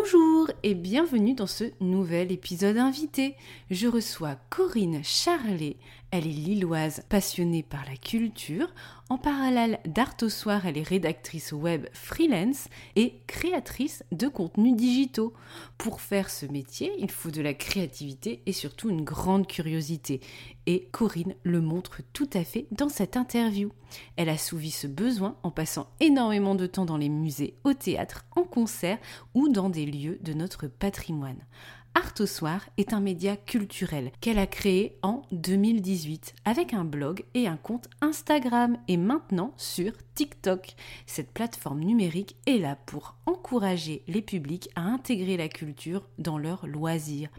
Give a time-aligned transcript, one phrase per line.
[0.00, 3.34] Bonjour et bienvenue dans ce nouvel épisode invité.
[3.68, 5.76] Je reçois Corinne Charlet.
[6.10, 8.72] Elle est lilloise passionnée par la culture.
[9.10, 15.34] En parallèle d'Art au soir, elle est rédactrice web freelance et créatrice de contenus digitaux.
[15.76, 20.20] Pour faire ce métier, il faut de la créativité et surtout une grande curiosité.
[20.64, 23.70] Et Corinne le montre tout à fait dans cette interview.
[24.16, 28.24] Elle a souvi ce besoin en passant énormément de temps dans les musées, au théâtre,
[28.34, 28.98] en concert
[29.34, 31.44] ou dans des lieux de notre patrimoine.
[31.98, 37.24] Art au soir est un média culturel qu'elle a créé en 2018 avec un blog
[37.34, 40.76] et un compte Instagram et maintenant sur TikTok.
[41.06, 46.68] Cette plateforme numérique est là pour encourager les publics à intégrer la culture dans leurs
[46.68, 47.30] loisirs.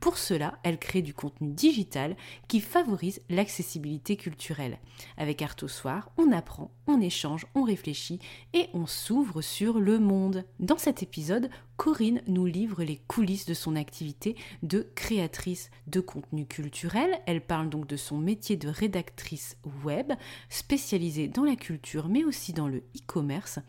[0.00, 2.16] Pour cela, elle crée du contenu digital
[2.48, 4.78] qui favorise l'accessibilité culturelle.
[5.16, 8.18] Avec Art au soir, on apprend, on échange, on réfléchit
[8.54, 10.44] et on s'ouvre sur le monde.
[10.58, 16.46] Dans cet épisode, Corinne nous livre les coulisses de son activité de créatrice de contenu
[16.46, 17.20] culturel.
[17.26, 20.12] Elle parle donc de son métier de rédactrice web
[20.48, 23.60] spécialisée dans la culture mais aussi dans le e-commerce.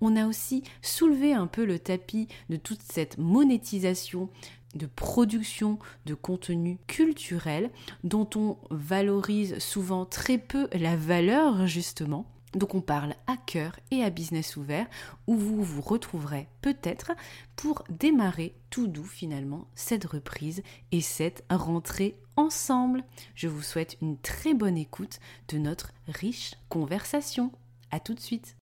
[0.00, 4.28] On a aussi soulevé un peu le tapis de toute cette monétisation
[4.74, 7.70] de production de contenu culturel
[8.02, 12.26] dont on valorise souvent très peu la valeur justement.
[12.54, 14.86] Donc on parle à cœur et à business ouvert
[15.26, 17.12] où vous vous retrouverez peut-être
[17.56, 20.62] pour démarrer tout doux finalement cette reprise
[20.92, 23.02] et cette rentrée ensemble.
[23.34, 27.50] Je vous souhaite une très bonne écoute de notre riche conversation.
[27.90, 28.56] À tout de suite.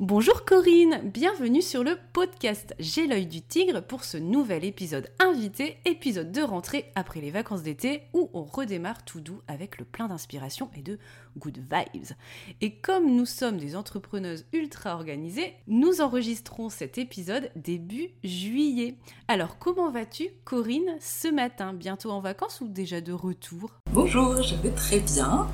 [0.00, 5.78] Bonjour Corinne, bienvenue sur le podcast J'ai l'œil du tigre pour ce nouvel épisode invité,
[5.84, 10.08] épisode de rentrée après les vacances d'été où on redémarre tout doux avec le plein
[10.08, 10.98] d'inspiration et de
[11.38, 12.16] good vibes.
[12.60, 18.96] Et comme nous sommes des entrepreneuses ultra organisées, nous enregistrons cet épisode début juillet.
[19.28, 21.72] Alors comment vas-tu Corinne ce matin?
[21.72, 23.70] Bientôt en vacances ou déjà de retour?
[23.92, 25.46] Bonjour, je vais très bien.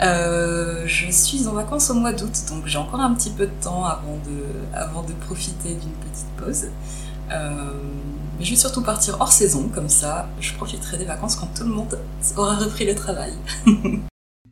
[0.00, 3.62] Euh, je suis en vacances au mois d'août donc j'ai encore un petit peu de
[3.62, 6.68] temps avant de, profiter d'une petite pause.
[7.30, 7.72] Euh,
[8.40, 11.74] je vais surtout partir hors saison, comme ça je profiterai des vacances quand tout le
[11.74, 11.98] monde
[12.36, 13.32] aura repris le travail.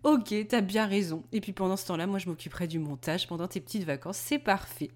[0.05, 1.23] ok, t'as bien raison.
[1.33, 4.39] Et puis pendant ce temps-là, moi je m'occuperai du montage pendant tes petites vacances, c'est
[4.39, 4.91] parfait.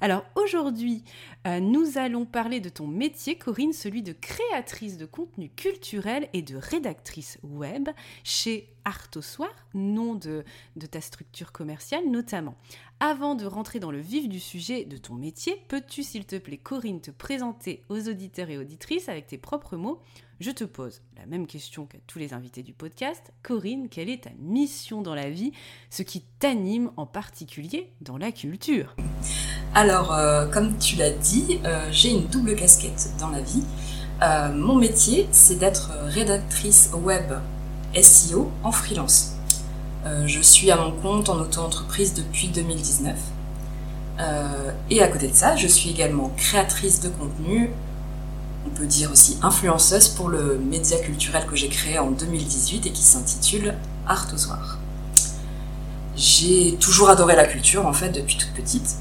[0.00, 1.04] Alors aujourd'hui,
[1.46, 6.42] euh, nous allons parler de ton métier, Corinne, celui de créatrice de contenu culturel et
[6.42, 7.88] de rédactrice web
[8.24, 10.44] chez Art au Soir, nom de
[10.90, 12.56] ta structure commerciale notamment.
[13.00, 16.56] Avant de rentrer dans le vif du sujet de ton métier, peux-tu, s'il te plaît,
[16.56, 20.00] Corinne, te présenter aux auditeurs et auditrices avec tes propres mots?
[20.40, 23.32] Je te pose la même question qu'à tous les invités du podcast.
[23.42, 25.52] Corinne, quelle est ta mission dans la vie?
[25.90, 28.94] Ce qui t'anime en particulier dans la culture?
[29.74, 33.64] Alors, euh, comme tu l'as dit, euh, j'ai une double casquette dans la vie.
[34.22, 37.32] Euh, mon métier, c'est d'être rédactrice web
[38.00, 39.33] SEO en freelance.
[40.06, 43.14] Euh, je suis à mon compte en auto-entreprise depuis 2019.
[44.20, 47.70] Euh, et à côté de ça, je suis également créatrice de contenu,
[48.66, 52.90] on peut dire aussi influenceuse pour le média culturel que j'ai créé en 2018 et
[52.90, 53.74] qui s'intitule
[54.06, 54.78] Art au soir.
[56.16, 58.96] J'ai toujours adoré la culture en fait depuis toute petite.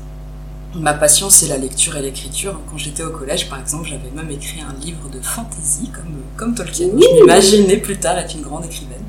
[0.73, 2.59] Ma passion c'est la lecture et l'écriture.
[2.71, 6.55] Quand j'étais au collège par exemple, j'avais même écrit un livre de fantasy comme, comme
[6.55, 6.87] Tolkien.
[6.87, 9.03] Je m'imaginais plus tard être une grande écrivaine.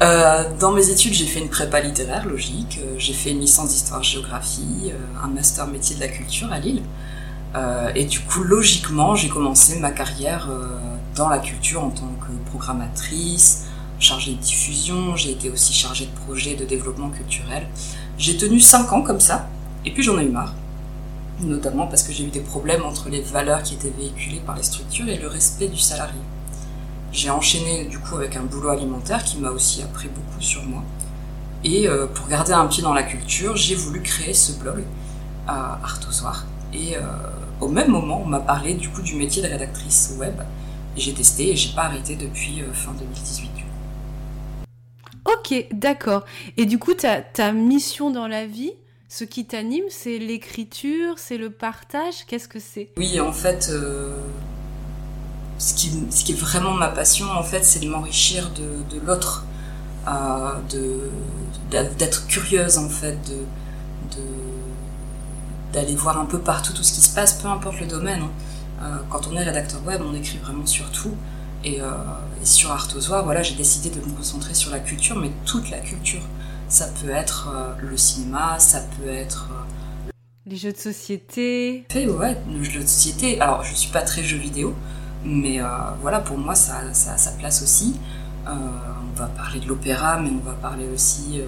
[0.00, 2.78] Euh, dans mes études, j'ai fait une prépa littéraire, logique.
[2.80, 6.82] Euh, j'ai fait une licence d'histoire-géographie, euh, un master métier de la culture à Lille.
[7.96, 10.48] et du coup, logiquement, j'ai commencé ma carrière
[11.16, 13.64] dans la culture en tant que programmatrice,
[13.98, 15.16] chargée de diffusion.
[15.16, 17.66] J'ai été aussi chargée de projet de développement culturel.
[18.16, 19.48] J'ai tenu 5 ans comme ça,
[19.84, 20.54] et puis j'en ai eu marre.
[21.40, 24.62] Notamment parce que j'ai eu des problèmes entre les valeurs qui étaient véhiculées par les
[24.62, 26.20] structures et le respect du salarié.
[27.12, 30.82] J'ai enchaîné du coup avec un boulot alimentaire qui m'a aussi appris beaucoup sur moi.
[31.64, 34.84] Et euh, pour garder un pied dans la culture, j'ai voulu créer ce blog
[35.46, 36.44] à Artosoir.
[36.72, 37.00] Et euh,
[37.60, 40.34] au même moment, on m'a parlé du coup du métier de rédactrice web.
[40.96, 43.50] J'ai testé et j'ai pas arrêté depuis euh, fin 2018.
[45.24, 46.24] Ok, d'accord.
[46.56, 48.72] Et du coup, ta, ta mission dans la vie,
[49.08, 52.24] ce qui t'anime, c'est l'écriture, c'est le partage?
[52.26, 52.90] Qu'est-ce que c'est?
[52.96, 53.70] Oui, en fait,
[55.58, 59.04] ce qui, ce qui est vraiment ma passion, en fait, c'est de m'enrichir de, de
[59.04, 59.44] l'autre,
[60.08, 60.52] euh,
[61.70, 63.38] d'être curieuse, en fait, de
[65.72, 68.22] d'aller voir un peu partout tout ce qui se passe, peu importe le domaine.
[68.22, 68.30] Hein.
[68.82, 71.14] Euh, quand on est rédacteur web, on écrit vraiment sur tout.
[71.62, 71.90] Et, euh,
[72.40, 75.78] et sur Artozoa, voilà, j'ai décidé de me concentrer sur la culture, mais toute la
[75.78, 76.22] culture.
[76.70, 77.50] Ça peut être
[77.82, 79.50] le cinéma, ça peut être
[80.48, 81.84] les jeux de société.
[81.94, 83.38] Ouais, les jeux de société.
[83.38, 84.74] Alors, je suis pas très jeu vidéo,
[85.24, 85.66] mais euh,
[86.00, 87.98] voilà, pour moi, ça, ça a sa place aussi.
[88.46, 91.46] Euh, on va parler de l'opéra, mais on va parler aussi euh,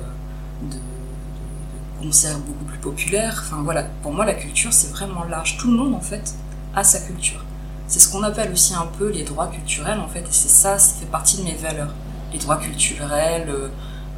[0.63, 3.43] de, de, concerts beaucoup plus populaires.
[3.47, 5.57] Enfin voilà, pour moi, la culture, c'est vraiment large.
[5.59, 6.35] Tout le monde, en fait,
[6.75, 7.45] a sa culture.
[7.87, 10.79] C'est ce qu'on appelle aussi un peu les droits culturels, en fait, et c'est ça,
[10.79, 11.93] ça fait partie de mes valeurs.
[12.33, 13.53] Les droits culturels,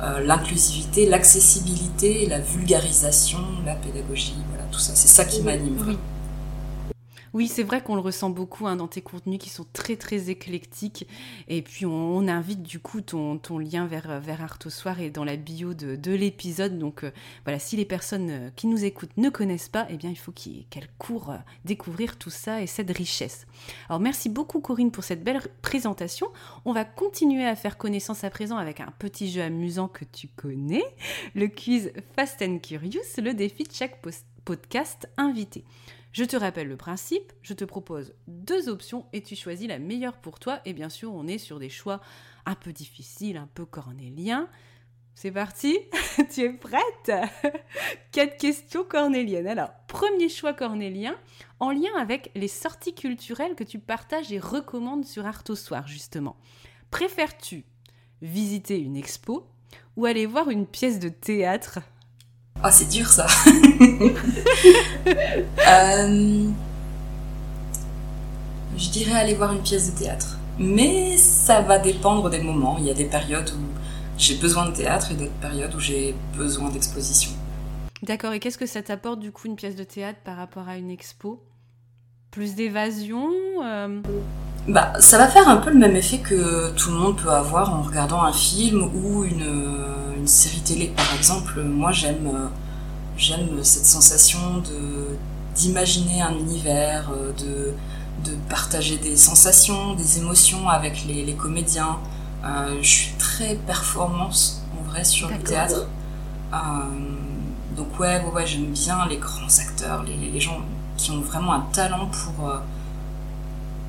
[0.02, 4.93] euh, l'inclusivité, l'accessibilité, la vulgarisation, la pédagogie, voilà, tout ça.
[4.96, 5.76] C'est ça qui m'anime.
[5.87, 5.96] Oui.
[7.34, 10.29] Oui, c'est vrai qu'on le ressent beaucoup hein, dans tes contenus qui sont très très
[10.29, 11.06] éclectiques.
[11.49, 15.11] Et puis on, invite du coup ton, ton, lien vers, vers Art au Soir et
[15.11, 16.79] dans la bio de, de l'épisode.
[16.79, 17.11] Donc euh,
[17.44, 20.32] voilà, si les personnes euh, qui nous écoutent ne connaissent pas, eh bien il faut
[20.32, 23.46] qu'elles courent euh, découvrir tout ça et cette richesse.
[23.88, 26.26] Alors merci beaucoup Corinne pour cette belle présentation.
[26.67, 30.29] On va continuer à faire connaissance à présent avec un petit jeu amusant que tu
[30.29, 30.84] connais,
[31.34, 34.02] le quiz Fast and Curious, le défi de chaque
[34.44, 35.64] podcast invité.
[36.12, 40.18] Je te rappelle le principe, je te propose deux options et tu choisis la meilleure
[40.18, 40.60] pour toi.
[40.66, 42.02] Et bien sûr, on est sur des choix
[42.44, 44.48] un peu difficiles, un peu cornéliens.
[45.14, 45.78] C'est parti
[46.30, 47.12] Tu es prête
[48.12, 49.46] Quatre questions cornéliennes.
[49.46, 51.16] Alors, premier choix cornélien,
[51.60, 55.86] en lien avec les sorties culturelles que tu partages et recommandes sur Art au Soir,
[55.86, 56.36] justement.
[56.90, 57.64] Préfères-tu
[58.20, 59.46] visiter une expo
[59.96, 61.78] ou aller voir une pièce de théâtre?
[62.62, 63.26] Ah, c'est dur ça.
[65.68, 66.44] euh,
[68.76, 70.38] je dirais aller voir une pièce de théâtre.
[70.58, 72.76] Mais ça va dépendre des moments.
[72.78, 73.62] Il y a des périodes où
[74.16, 77.32] j'ai besoin de théâtre et d'autres périodes où j'ai besoin d'exposition.
[78.02, 80.76] D'accord, et qu'est-ce que ça t'apporte du coup une pièce de théâtre par rapport à
[80.76, 81.42] une expo?
[82.30, 83.28] Plus d'évasion
[83.64, 84.00] euh...
[84.68, 87.74] Bah, ça va faire un peu le même effet que tout le monde peut avoir
[87.74, 89.44] en regardant un film ou une,
[90.22, 91.62] une série télé, par exemple.
[91.62, 92.50] Moi, j'aime
[93.17, 95.17] j'aime cette sensation de
[95.55, 97.74] d'imaginer un univers, de,
[98.24, 101.98] de partager des sensations, des émotions avec les, les comédiens.
[102.44, 105.86] Euh, je suis très performance en vrai sur le théâtre.
[106.52, 106.56] Euh,
[107.76, 110.60] donc ouais, ouais, ouais j'aime bien les grands acteurs, les, les, gens
[110.96, 112.58] qui ont vraiment un talent pour, euh,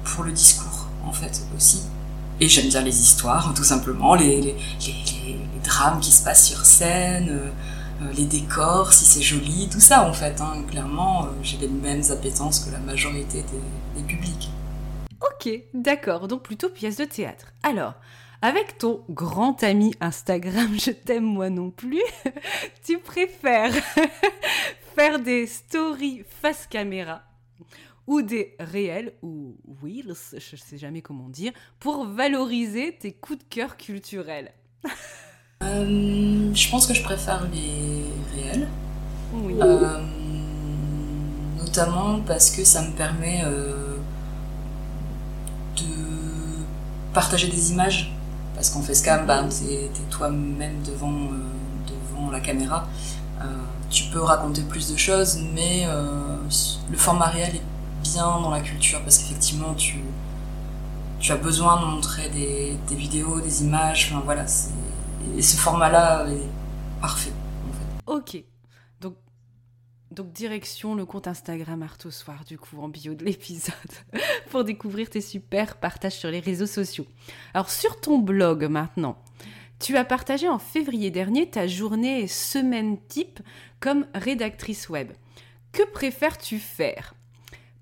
[0.03, 1.83] pour le discours en fait aussi.
[2.43, 4.53] Et j'aime bien les histoires, tout simplement, les,
[5.63, 7.39] drames qui se passent sur scène.
[8.17, 10.41] les décors, si c'est joli, tout ça en fait.
[10.41, 10.61] Hein.
[10.69, 14.49] Clairement, j'ai les mêmes appétences que la majorité des, des publics.
[15.21, 17.45] Ok, d'accord, donc plutôt pièce de théâtre.
[17.63, 17.93] Alors,
[18.41, 22.03] avec ton grand ami Instagram, je t'aime moi non plus,
[22.85, 23.73] tu préfères
[24.97, 27.21] faire des stories face caméra
[28.07, 33.43] ou des réels ou reels, je sais jamais comment dire, pour valoriser tes coups de
[33.49, 34.51] cœur culturels
[35.63, 38.05] euh, Je pense que je préfère les
[38.35, 38.67] réels.
[39.33, 39.55] Oui.
[39.61, 39.99] Euh,
[41.57, 43.95] notamment parce que ça me permet euh,
[45.77, 45.83] de
[47.13, 48.13] partager des images
[48.53, 51.29] parce qu'en facecam, bah, t'es toi-même devant,
[51.87, 52.87] devant la caméra.
[53.89, 57.61] Tu peux raconter plus de choses, mais le format réel est
[58.03, 59.97] bien dans la culture parce qu'effectivement, tu,
[61.19, 64.45] tu as besoin de montrer des, vidéos, des images, enfin voilà.
[65.37, 67.33] Et ce format-là est parfait.
[68.05, 68.43] Ok.
[70.13, 73.73] Donc direction le compte Instagram Art Soir du coup en bio de l'épisode
[74.51, 77.07] pour découvrir tes super partages sur les réseaux sociaux.
[77.55, 79.17] Alors sur ton blog maintenant,
[79.79, 83.39] tu as partagé en février dernier ta journée semaine type
[83.79, 85.11] comme rédactrice web.
[85.71, 87.15] Que préfères-tu faire?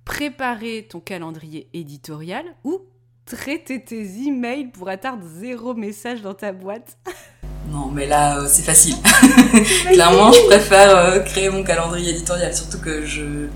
[0.05, 2.81] Préparer ton calendrier éditorial ou
[3.25, 6.97] traiter tes emails pour atteindre zéro message dans ta boîte
[7.71, 8.95] Non, mais là, euh, c'est facile.
[9.93, 13.47] Clairement, je préfère euh, créer mon calendrier éditorial, surtout que je,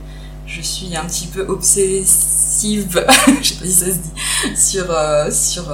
[0.46, 3.04] je suis un petit peu obsessive,
[3.42, 5.72] je sais pas si ça se dit, sur, euh, sur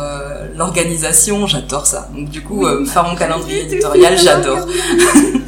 [0.56, 2.10] l'organisation, j'adore ça.
[2.13, 4.68] Donc du coup, faire mon calendrier éditorial, j'adore.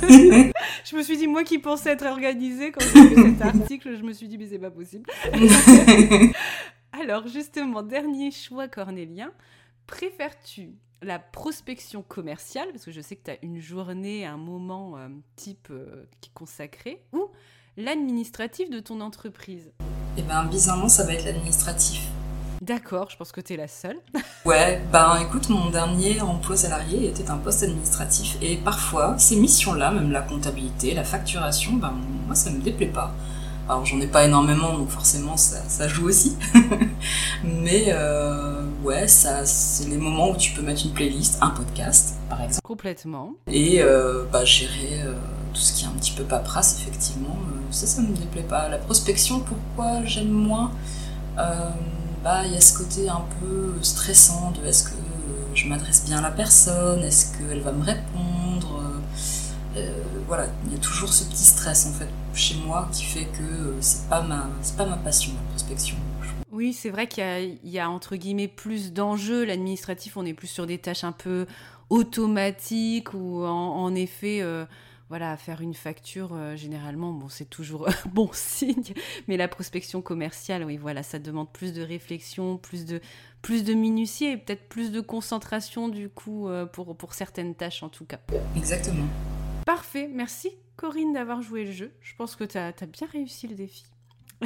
[0.09, 4.03] je me suis dit, moi qui pensais être organisée, quand j'ai lu cet article, je
[4.03, 5.09] me suis dit, mais c'est pas possible.
[6.91, 9.31] Alors justement, dernier choix cornélien,
[9.87, 10.69] préfères-tu
[11.01, 15.09] la prospection commerciale, parce que je sais que tu as une journée, un moment euh,
[15.35, 17.29] type euh, qui est consacré, ou
[17.77, 19.71] l'administratif de ton entreprise
[20.17, 22.01] Eh bien, bizarrement, ça va être l'administratif.
[22.61, 23.97] D'accord, je pense que tu es la seule.
[24.45, 29.91] ouais, ben écoute, mon dernier emploi salarié était un poste administratif, et parfois, ces missions-là,
[29.91, 31.93] même la comptabilité, la facturation, ben
[32.25, 33.13] moi, ça me déplaît pas.
[33.67, 36.35] Alors j'en ai pas énormément, donc forcément ça, joue aussi.
[37.43, 42.15] Mais euh, ouais, ça, c'est les moments où tu peux mettre une playlist, un podcast
[42.29, 42.61] par exemple.
[42.61, 43.35] Complètement.
[43.47, 45.13] Et euh, bah, gérer euh,
[45.53, 47.37] tout ce qui est un petit peu paperasse, effectivement,
[47.73, 48.69] ça, ça me déplaît pas.
[48.69, 50.71] La prospection, pourquoi j'aime moins
[51.35, 54.95] Bah, il y a ce côté un peu stressant de est-ce que
[55.53, 58.83] je m'adresse bien à la personne, est-ce qu'elle va me répondre
[60.27, 63.43] voilà, il y a toujours ce petit stress en fait chez moi qui fait que
[63.43, 65.95] euh, c'est pas ma c'est pas ma passion la prospection.
[66.51, 69.43] Oui, c'est vrai qu'il y, a entre guillemets plus d'enjeux.
[69.43, 71.47] L'administratif, on est plus sur des tâches un peu
[71.89, 74.39] automatiques ou en, effet.
[74.41, 74.65] Euh,
[75.09, 78.93] voilà, faire une facture, euh, généralement, bon, c'est toujours bon signe,
[79.27, 83.01] mais la prospection commerciale, oui, voilà, ça demande plus de réflexion, plus de,
[83.41, 87.89] plus de minutie et peut-être plus de concentration, du coup, pour, pour certaines tâches, en
[87.89, 88.19] tout cas.
[88.55, 89.07] Exactement.
[89.65, 91.93] Parfait, merci Corinne d'avoir joué le jeu.
[92.01, 93.85] Je pense que tu as, bien réussi le défi.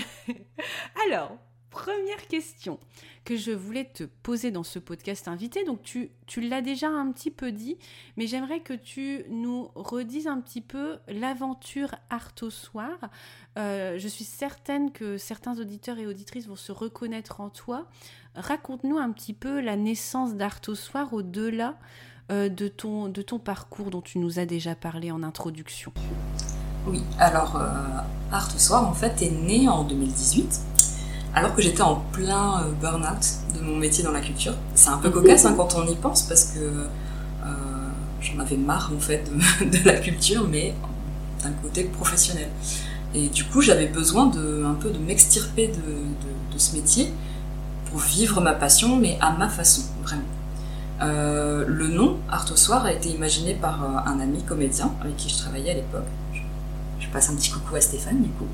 [1.08, 1.38] Alors,
[1.78, 2.80] première question
[3.24, 5.64] que je voulais te poser dans ce podcast invité.
[5.64, 7.78] Donc tu, tu l'as déjà un petit peu dit,
[8.18, 12.98] mais j'aimerais que tu nous redises un petit peu l'aventure Art au soir.
[13.60, 17.86] Euh, je suis certaine que certains auditeurs et auditrices vont se reconnaître en toi.
[18.34, 21.76] Raconte-nous un petit peu la naissance d'Art au soir au-delà
[22.32, 25.94] euh, de, ton, de ton parcours dont tu nous as déjà parlé en introduction
[26.88, 27.68] Oui, alors euh,
[28.32, 30.77] Art Soir en fait est né en 2018
[31.38, 34.56] alors que j'étais en plein euh, burn-out de mon métier dans la culture.
[34.74, 36.88] C'est un peu cocasse hein, quand on y pense parce que euh,
[38.22, 39.30] j'en avais marre en fait
[39.62, 40.74] de, la culture mais
[41.44, 42.50] d'un côté professionnel.
[43.14, 47.14] Et du coup j'avais besoin de, un peu de m'extirper de, de ce métier
[47.92, 50.24] pour vivre ma passion mais à ma façon, vraiment.
[51.04, 55.30] Euh, le nom Art au Soir a été imaginé par un ami comédien avec qui
[55.30, 56.08] je travaillais à l'époque.
[57.00, 58.48] Je, passe un petit coucou à Stéphane du coup.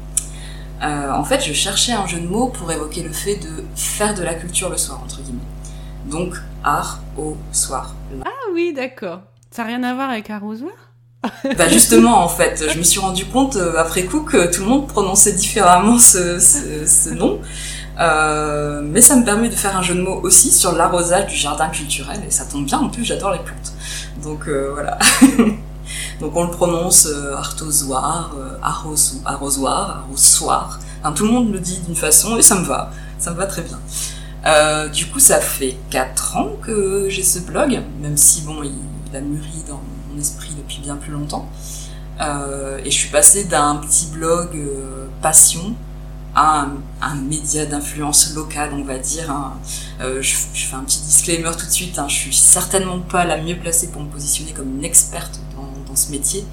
[0.83, 4.13] Euh, en fait, je cherchais un jeu de mots pour évoquer le fait de faire
[4.13, 5.39] de la culture le soir, entre guillemets.
[6.05, 7.93] Donc, art au soir.
[8.25, 9.21] Ah oui, d'accord.
[9.51, 10.71] Ça n'a rien à voir avec art au soir
[11.57, 14.89] bah justement, en fait, je me suis rendu compte après coup que tout le monde
[14.89, 17.39] prononçait différemment ce, ce nom.
[17.99, 21.35] Euh, mais ça me permet de faire un jeu de mots aussi sur l'arrosage du
[21.35, 23.73] jardin culturel, et ça tombe bien, en plus j'adore les plantes.
[24.23, 24.97] Donc euh, voilà.
[26.19, 30.79] Donc on le prononce euh, artosoir, euh, arrosoir, arrosoir.
[31.15, 32.91] Tout le monde le dit d'une façon, et ça me va.
[33.19, 33.79] Ça me va très bien.
[34.45, 39.15] Euh, du coup, ça fait 4 ans que j'ai ce blog, même si bon, il,
[39.15, 39.79] a mûri dans
[40.09, 41.47] mon esprit depuis bien plus longtemps.
[42.19, 44.49] et je suis passée d'un petit blog
[45.21, 45.75] passion
[46.35, 46.67] à
[47.01, 49.31] un, média d'influence locale, on va dire.
[49.99, 52.07] Je, fais un petit disclaimer tout de suite, hein.
[52.07, 55.39] je suis certainement pas la mieux placée pour me positionner comme une experte
[55.93, 56.45] dans, ce métier,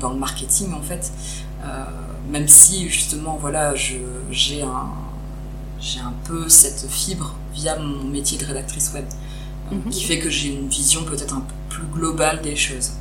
[0.00, 1.12] dans le marketing en fait.
[2.30, 4.88] même si justement, voilà, j'ai un,
[5.84, 9.04] j'ai un peu cette fibre via mon métier de rédactrice web,
[9.70, 9.90] euh, mhm.
[9.90, 12.92] qui fait que j'ai une vision peut-être un peu plus globale des choses.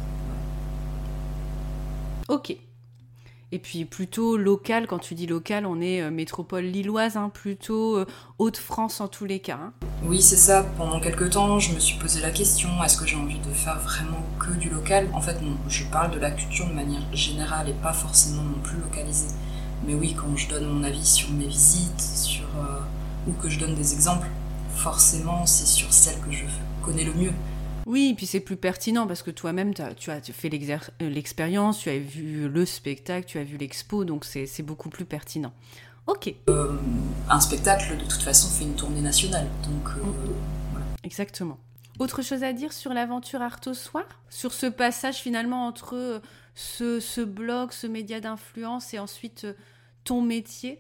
[2.27, 2.57] Ok.
[3.53, 7.97] Et puis plutôt local, quand tu dis local, on est euh, métropole lilloise, hein, plutôt
[7.97, 8.07] euh,
[8.39, 9.59] Haute-France en tous les cas.
[9.61, 9.73] Hein.
[10.03, 10.63] Oui, c'est ça.
[10.75, 13.77] Pendant quelques temps, je me suis posé la question, est-ce que j'ai envie de faire
[13.77, 15.07] vraiment que du local?
[15.13, 18.59] En fait, non, je parle de la culture de manière générale et pas forcément non
[18.63, 19.35] plus localisée.
[19.85, 22.79] Mais oui, quand je donne mon avis sur mes visites, sur, euh,
[23.27, 24.29] ou que je donne des exemples,
[24.73, 26.45] forcément, c'est sur celle que je
[26.83, 27.33] connais le mieux.
[27.85, 31.89] Oui, et puis c'est plus pertinent parce que toi-même, tu as fait euh, l'expérience, tu
[31.89, 35.53] as vu le spectacle, tu as vu l'expo, donc c'est beaucoup plus pertinent.
[36.07, 36.33] Ok.
[36.49, 36.75] Euh,
[37.29, 39.89] un spectacle, de toute façon, fait une tournée nationale, donc
[40.71, 40.85] voilà.
[41.03, 41.57] Exactement.
[41.99, 44.03] Autre chose à dire sur l'aventure Art au soir?
[44.29, 46.21] Sur ce passage finalement entre
[46.55, 49.45] ce, ce blog, ce média d'influence et ensuite
[50.03, 50.79] ton métier?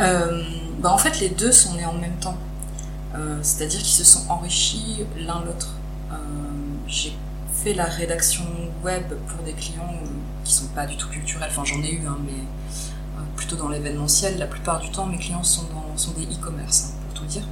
[0.00, 0.42] Euh,
[0.78, 2.36] bah En fait, les deux sont nés en même temps.
[3.14, 5.74] Euh, c'est-à-dire qu'ils se sont enrichis l'un l'autre.
[6.12, 6.16] Euh,
[6.86, 7.12] j'ai
[7.52, 8.44] fait la rédaction
[8.84, 9.94] web pour des clients
[10.44, 11.48] qui sont pas du tout culturels.
[11.50, 12.42] Enfin, j'en ai eu, hein, mais
[13.36, 14.38] plutôt dans l'événementiel.
[14.38, 17.44] La plupart du temps, mes clients sont, dans, sont des e-commerce, hein, pour tout dire.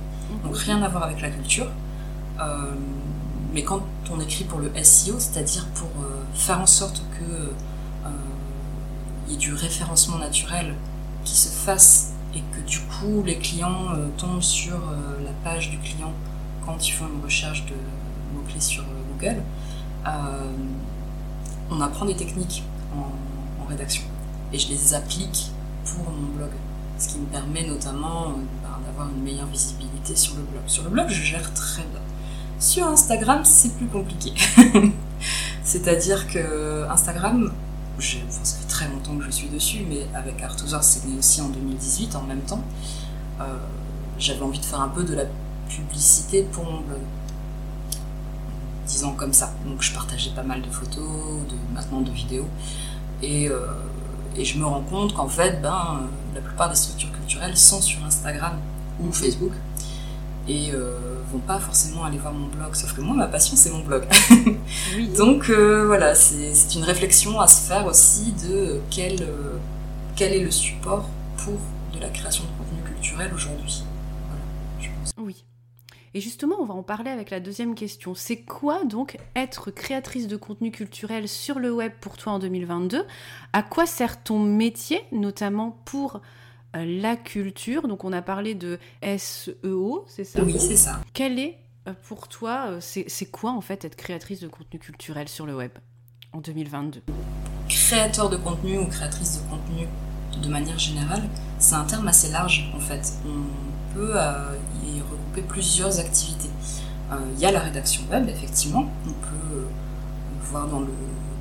[0.45, 0.59] Donc, mhm.
[0.59, 1.71] rien à voir avec la culture.
[3.53, 5.89] mais quand on écrit pour le SEO, c'est-à-dire pour
[6.35, 7.53] faire en sorte que
[9.27, 10.77] il y ait du référencement naturel
[11.25, 15.71] qui se fasse et que du coup les clients euh, tombent sur euh, la page
[15.71, 16.13] du client
[16.65, 17.75] quand ils font une recherche de
[18.35, 19.43] mots-clés sur euh, Google,
[21.71, 22.63] on apprend des techniques
[22.95, 24.05] en, rédaction
[24.53, 25.51] et je les applique
[25.85, 26.51] pour mon blog,
[27.01, 30.63] ce qui me permet notamment ben, d'avoir une meilleure visibilité sur le blog.
[30.69, 32.01] Sur le blog, je gère très bien.
[32.61, 34.33] Sur Instagram, c'est plus compliqué.
[35.65, 37.53] C'est-à-dire que Instagram,
[37.99, 41.49] ça fait très longtemps que je suis dessus, mais avec Arthur, c'est né aussi en
[41.49, 42.63] 2018 en même temps.
[43.41, 43.57] Euh,
[44.19, 45.25] j'avais envie de faire un peu de la
[45.67, 47.01] publicité pour mon blog.
[48.87, 49.55] Disons comme ça.
[49.65, 51.09] Donc je partageais pas mal de photos,
[51.49, 52.49] de, maintenant de vidéos.
[53.23, 53.61] Et, euh,
[54.37, 56.03] et je me rends compte qu'en fait, ben,
[56.35, 58.59] la plupart des structures culturelles sont sur Instagram
[59.01, 59.53] ou Facebook.
[60.49, 62.75] Et euh, vont pas forcément aller voir mon blog.
[62.75, 64.05] Sauf que moi, ma passion, c'est mon blog.
[65.17, 69.57] Donc euh, voilà, c'est une réflexion à se faire aussi de quel, euh,
[70.15, 71.09] quel est le support
[71.39, 71.59] pour
[71.95, 73.83] de la création de contenu culturel aujourd'hui.
[75.19, 75.45] oui.
[76.15, 78.15] Et justement, on va en parler avec la deuxième question.
[78.15, 83.05] C'est quoi donc être créatrice de contenu culturel sur le web pour toi en 2022
[83.53, 86.23] À quoi sert ton métier, notamment pour
[86.85, 87.89] la culture.
[87.89, 90.43] Donc on a parlé de SEO, c'est ça?
[90.43, 91.01] Oui, c'est ça.
[91.13, 91.59] Quel est
[91.89, 95.55] euh, pour toi, euh, c'est quoi en fait être créatrice de contenu culturel sur le
[95.55, 95.71] web
[96.33, 97.03] en 2022
[97.69, 99.87] Créateur de contenu ou créatrice de contenu
[100.43, 101.23] de manière générale,
[101.59, 103.13] c'est un terme assez large en fait.
[103.25, 104.15] On peut
[104.85, 106.51] y regrouper plusieurs activités.
[107.35, 109.67] Il y a la rédaction web, effectivement, on peut
[110.51, 110.93] voir dans le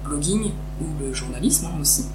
[0.06, 2.06] blogging ou le journalisme hein, aussi.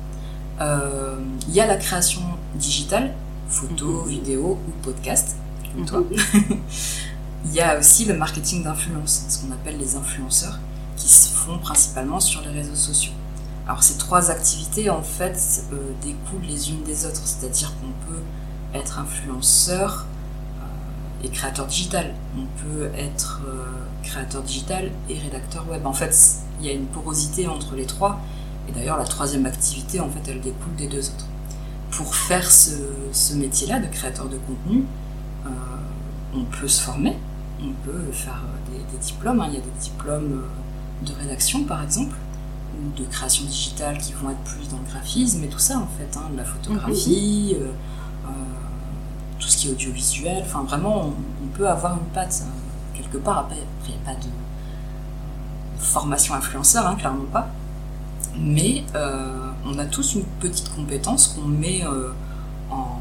[0.61, 1.16] Euh,
[1.49, 2.23] il y a la création
[2.55, 3.14] digitale,
[3.49, 4.09] photo, mhm.
[4.09, 5.37] vidéo ou podcast,
[5.73, 6.01] comme toi.
[6.01, 6.59] Mhm.
[7.46, 10.59] Il y a aussi le marketing d'influence, ce qu'on appelle les influenceurs,
[10.96, 13.14] qui se font principalement sur les réseaux sociaux.
[13.66, 18.20] Alors ces trois activités en fait euh, découlent les unes des autres, c'est-à-dire qu'on peut
[18.75, 20.05] être influenceur
[20.61, 23.40] euh, et créateur digital, on peut être
[24.03, 25.87] créateur digital et rédacteur web.
[25.87, 26.14] En fait,
[26.61, 28.20] il y a une porosité entre les trois
[28.68, 31.27] et d'ailleurs, la troisième activité, en fait, elle découle des deux autres.
[31.90, 34.85] Pour faire ce, métier-là de créateur de contenu,
[35.46, 35.51] euh,
[36.35, 37.16] on peut se former,
[37.61, 39.40] on peut faire des, diplômes.
[39.40, 39.46] Hein.
[39.49, 42.14] Il y a des diplômes euh, de rédaction, par exemple,
[42.79, 45.88] ou de création digitale qui vont être plus dans le graphisme et tout ça, en
[45.99, 47.66] fait, hein, de la photographie, mhm.
[47.66, 48.33] euh,
[49.40, 50.42] tout ce qui est audiovisuel.
[50.44, 52.44] Enfin, vraiment, on, peut avoir une patte
[52.94, 53.38] quelque part.
[53.38, 53.57] Après,
[53.88, 54.29] il n'y a pas de
[55.83, 57.51] formation influenceur, hein, clairement pas
[58.38, 62.11] mais euh, on a tous une petite compétence qu'on met euh,
[62.71, 62.97] en,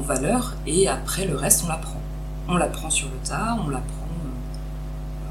[0.00, 2.00] valeur et après le reste on l'apprend.
[2.46, 5.26] On l'apprend sur le tas, on l'apprend euh,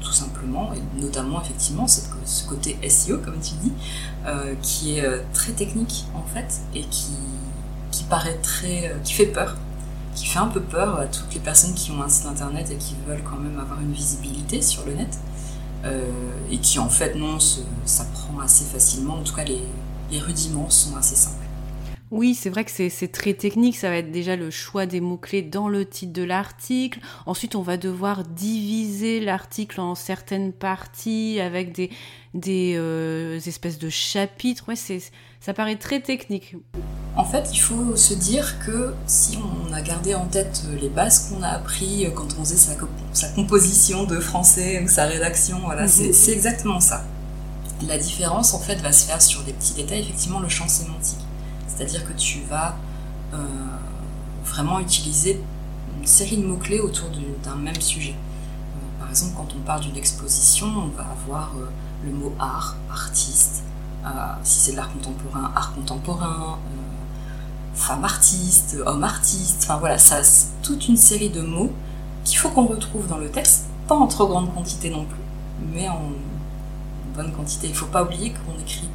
[0.00, 3.72] tout simplement et notamment effectivement ce côté SEO comme tu dis
[4.62, 7.16] qui est très technique en fait et qui,
[7.90, 9.56] qui paraît très qui fait peur
[10.14, 12.76] qui fait un peu peur à toutes les personnes qui ont un site internet et
[12.76, 15.18] qui veulent quand même avoir une visibilité sur le net
[15.84, 17.38] et qui en fait non
[17.84, 19.14] s'apprend assez facilement.
[19.14, 21.42] En tout cas, les rudiments sont assez simples.
[22.12, 23.74] Oui, c'est vrai que c'est très technique.
[23.74, 27.00] Ça va être déjà le choix des mots-clés dans le titre de l'article.
[27.24, 34.66] Ensuite, on va devoir diviser l'article en certaines parties avec des, euh, espèces de chapitres.
[35.42, 36.56] Ça paraît très technique.
[37.16, 41.28] En fait, il faut se dire que si on a gardé en tête les bases
[41.28, 42.72] qu'on a appris quand on faisait sa,
[43.12, 46.12] sa, composition de français ou sa rédaction, voilà, mhm.
[46.12, 47.04] c'est exactement ça.
[47.86, 51.18] La différence, en fait, va se faire sur des petits détails, effectivement, le champ sémantique.
[51.66, 52.76] C'est-à-dire que tu vas
[53.34, 53.38] euh,
[54.44, 55.40] vraiment utiliser
[55.98, 57.10] une série de mots-clés autour
[57.42, 58.14] d'un même sujet.
[58.14, 61.68] Euh, par exemple, quand on parle d'une exposition, on va avoir euh,
[62.04, 63.64] le mot art, artiste.
[64.42, 66.58] Si c'est de l'art contemporain, art contemporain,
[67.74, 69.62] femme artiste, homme artiste.
[69.62, 70.20] Enfin voilà, ça,
[70.62, 71.72] toute une série de mots
[72.24, 75.22] qu'il faut qu'on retrouve dans le texte, pas en trop grande quantité non plus,
[75.72, 76.12] mais en
[77.14, 77.66] bonne quantité.
[77.66, 78.88] Il ne faut pas oublier qu'on écrit,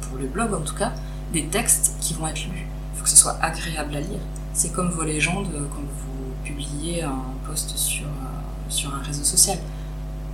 [0.00, 0.92] pour le blog en tout cas,
[1.32, 2.66] des textes qui vont être lus.
[2.92, 4.20] Il faut que ce soit agréable à lire.
[4.52, 9.58] C'est comme vos légendes quand vous publiez un post sur, euh, sur un réseau social.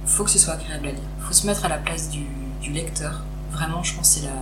[0.04, 1.00] Il faut que ce soit agréable à lire.
[1.18, 3.22] Il faut se mettre à la place du lecteur.
[3.58, 4.36] Vraiment, je pense que c'est la,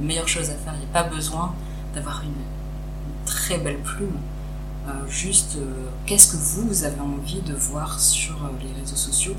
[0.00, 0.74] meilleure chose à faire.
[0.74, 1.54] Il n'y a pas besoin
[1.92, 4.16] d'avoir une, très belle plume.
[4.86, 9.34] Euh, juste, euh, qu'est-ce que vous, avez envie de voir sur les réseaux sociaux?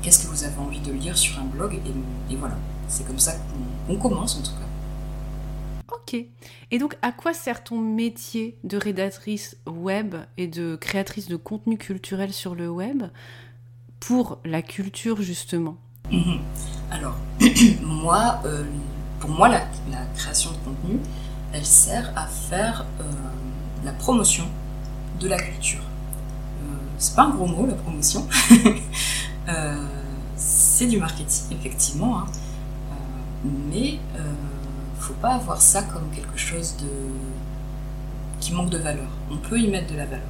[0.00, 1.74] Qu'est-ce que vous avez envie de lire sur un blog?
[1.74, 2.56] Et, et voilà,
[2.88, 3.34] c'est comme ça
[3.86, 5.94] qu'on commence en tout cas.
[5.94, 6.16] Ok.
[6.70, 11.76] Et donc, à quoi sert ton métier de rédactrice web et de créatrice de contenu
[11.76, 13.04] culturel sur le web?
[14.00, 15.76] Pour la culture, justement
[16.10, 16.40] mhm.
[16.94, 17.16] Alors,
[17.82, 18.62] moi, euh,
[19.18, 19.62] pour moi, la,
[20.16, 21.00] création de contenu,
[21.52, 23.04] elle sert à faire euh,
[23.84, 24.44] la promotion
[25.18, 25.80] de la culture.
[25.80, 28.28] Euh, c'est pas un gros mot, la promotion.
[30.36, 32.20] c'est du marketing, effectivement.
[32.20, 32.26] Hein.
[33.44, 33.98] mais
[35.00, 36.76] faut pas avoir ça comme quelque chose
[38.40, 39.08] qui manque de valeur.
[39.30, 40.22] On peut y mettre de la valeur.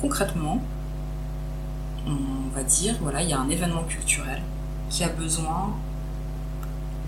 [0.00, 0.60] Concrètement,
[2.06, 4.42] on va dire, voilà, il y a un événement culturel
[4.90, 5.74] qui a besoin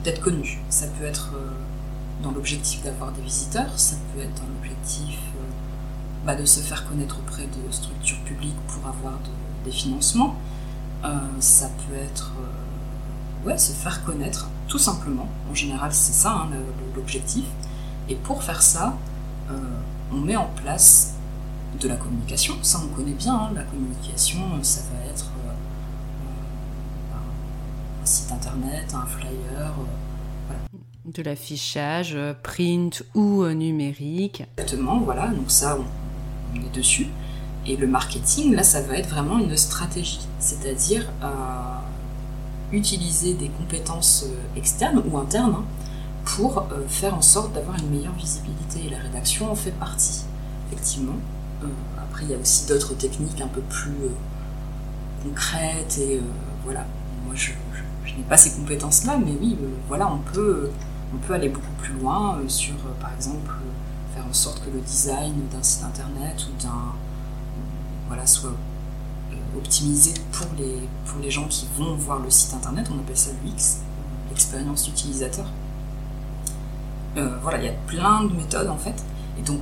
[0.02, 0.60] d'être connu.
[0.68, 1.50] Ça peut être euh,
[2.22, 6.86] dans l'objectif d'avoir des visiteurs, ça peut être dans l'objectif euh, bah, de se faire
[6.88, 9.14] connaître auprès de structures publiques pour avoir
[9.64, 10.36] des financements.
[11.40, 12.32] ça peut être
[13.44, 15.28] ouais, se faire connaître tout simplement.
[15.50, 16.48] En général, c'est ça hein,
[16.96, 17.44] l'objectif.
[18.08, 18.96] Et pour faire ça,
[19.50, 19.54] euh,
[20.12, 21.13] on met en place
[21.80, 22.54] de la communication.
[22.62, 23.34] Ça, on connaît bien.
[23.34, 25.50] Hein, la communication, ça va être euh,
[27.12, 29.74] euh, un site internet, un flyer.
[31.04, 34.44] De l'affichage, print ou numérique.
[34.56, 35.28] Exactement, voilà.
[35.28, 37.08] Donc ça, on, est dessus.
[37.66, 40.20] Et le marketing, là, ça va être vraiment une stratégie.
[40.38, 41.06] C'est-à-dire
[42.74, 45.64] utiliser des compétences euh, externes ou internes hein,
[46.24, 48.86] pour euh, faire en sorte d'avoir une meilleure visibilité.
[48.86, 50.22] Et la rédaction en fait partie,
[50.66, 51.16] effectivement.
[51.62, 51.66] Euh,
[52.02, 53.94] après, il y a aussi d'autres techniques un peu plus
[55.22, 56.20] concrètes et
[56.64, 56.84] voilà.
[57.24, 57.52] Moi, je,
[58.16, 59.56] n'ai pas ces compétences-là, mais oui,
[59.88, 60.70] voilà, on peut,
[61.12, 63.50] on peut aller beaucoup plus loin sur, par exemple,
[64.14, 66.92] faire en sorte que le design d'un site internet ou d'un
[68.06, 68.52] voilà soit
[69.56, 72.88] optimisé pour les, pour les gens qui vont voir le site internet.
[72.92, 73.80] On appelle ça l'UX,
[74.28, 75.46] l'expérience utilisateur.
[77.16, 79.04] Euh, voilà, il y a plein de méthodes en fait.
[79.38, 79.60] Et donc,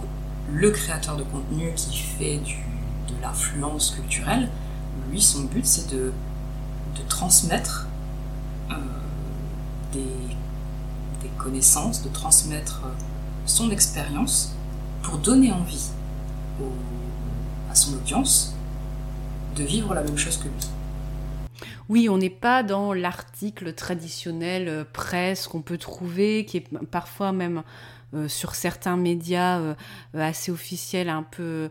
[0.53, 4.49] le créateur de contenu qui fait de l'influence culturelle,
[5.11, 6.13] lui, son but, c'est de,
[7.09, 7.89] transmettre
[8.71, 8.75] euh,
[9.93, 10.07] des,
[11.39, 12.83] connaissances, de transmettre
[13.47, 14.55] son expérience
[15.03, 15.91] pour donner envie
[17.69, 18.55] à son audience
[19.57, 21.69] de vivre la même chose que lui.
[21.89, 27.33] Oui, on n'est pas dans l'article traditionnel euh, presse qu'on peut trouver, qui est parfois
[27.33, 27.63] même euh,
[28.29, 29.75] sur certains médias euh,
[30.15, 31.71] assez officiels, un peu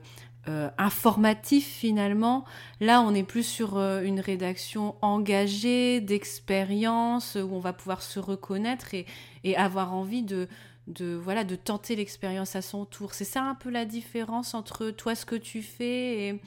[0.79, 2.45] informatif finalement.
[2.79, 8.95] Là, on est plus sur une rédaction engagée, d'expérience, où on va pouvoir se reconnaître
[8.95, 9.05] et,
[9.55, 10.47] avoir envie de,
[11.23, 13.13] voilà, de tenter l'expérience à son tour.
[13.13, 16.41] C'est ça un peu la différence entre toi, ce que tu fais et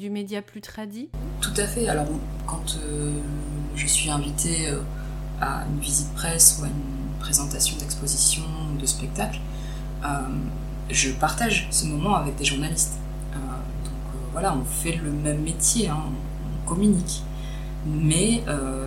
[0.00, 1.10] du média plus tradit?
[1.40, 1.88] Tout à fait.
[1.88, 2.06] Alors,
[2.46, 3.12] quand euh,
[3.76, 4.80] je suis invitée euh,
[5.40, 8.42] à une visite presse ou à une présentation d'exposition
[8.78, 9.40] de spectacle,
[10.04, 10.08] euh,
[10.90, 12.98] je partage ce moment avec des journalistes.
[13.32, 13.92] donc
[14.32, 17.22] voilà, on fait le même métier, hein, on, communique.
[17.84, 18.44] Mais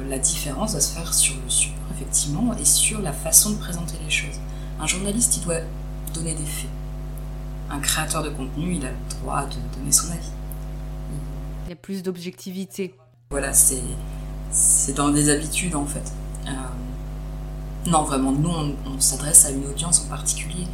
[0.08, 3.96] la différence va se faire sur le support, effectivement, et sur la façon de présenter
[4.06, 4.40] les choses.
[4.80, 5.62] Un journaliste, il doit
[6.14, 6.70] donner des faits.
[7.70, 10.32] Un créateur de contenu, il a le droit de donner son avis
[11.76, 12.96] plus d'objectivité.
[13.32, 13.82] Voilà, c'est,
[14.52, 16.12] c'est dans des habitudes en fait.
[17.86, 20.66] Non, vraiment, nous, on, s'adresse à une audience en particulier.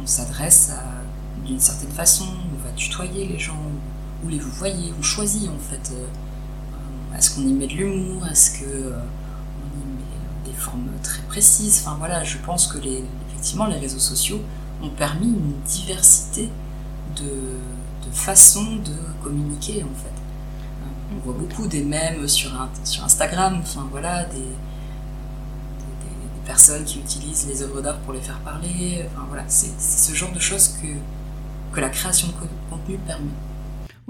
[0.00, 0.72] On s'adresse
[1.46, 3.56] d'une certaine façon, on va tutoyer les gens,
[4.24, 5.92] ou les vous voyez, on choisit en fait.
[7.16, 11.82] Est-ce qu'on y met de l'humour Est-ce que on y met des formes très précises
[11.84, 14.40] Enfin voilà, je pense que les, effectivement les réseaux sociaux
[14.82, 16.50] ont permis une diversité
[17.16, 20.12] de, de façons de communiquer en fait.
[21.14, 22.50] On voit beaucoup des mèmes sur,
[22.84, 24.44] sur Instagram, enfin voilà, des,
[26.44, 29.04] personnes qui utilisent les œuvres d'art pour les faire parler.
[29.12, 32.32] Enfin voilà, c'est ce genre de choses que, que la création de
[32.70, 33.30] contenu permet.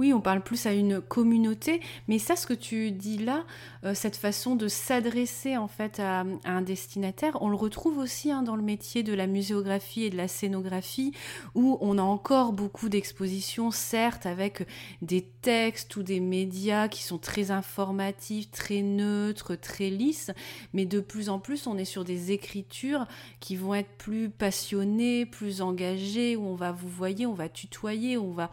[0.03, 3.45] Oui, on parle plus à une communauté, mais ça, ce que tu dis là,
[3.85, 8.43] euh, cette façon de s'adresser en fait à, un destinataire, on le retrouve aussi hein,
[8.43, 11.13] dans le métier de la muséographie et de la scénographie,
[11.55, 14.67] où on a encore beaucoup d'expositions, certes, avec
[15.03, 20.33] des textes ou des médias qui sont très informatifs, très neutres, très lisses,
[20.73, 23.07] mais de plus en plus, on est sur des écritures
[23.39, 28.19] qui vont être plus passionnées, plus engagées, où on va vous voyez, on va tutoyer,
[28.19, 28.51] on va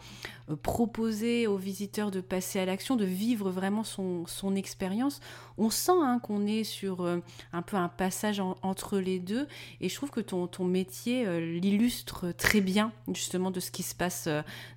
[0.56, 5.20] proposer aux visiteurs de passer à l'action, de vivre vraiment son, son expérience.
[5.58, 7.18] On sent hein, qu'on est sur euh,
[7.52, 9.46] un peu un passage entre les deux
[9.80, 13.82] et je trouve que ton, ton métier euh, l'illustre très bien justement de ce qui
[13.82, 14.28] se passe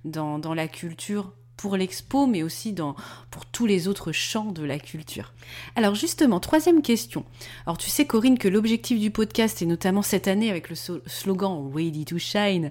[0.04, 2.96] dans, dans la culture pour l'expo, mais aussi dans,
[3.30, 5.32] pour tous les autres champs de la culture.
[5.76, 7.24] Alors justement, troisième question.
[7.66, 11.70] Alors tu sais Corinne que l'objectif du podcast, et notamment cette année avec le slogan
[11.74, 12.70] Ready to Shine,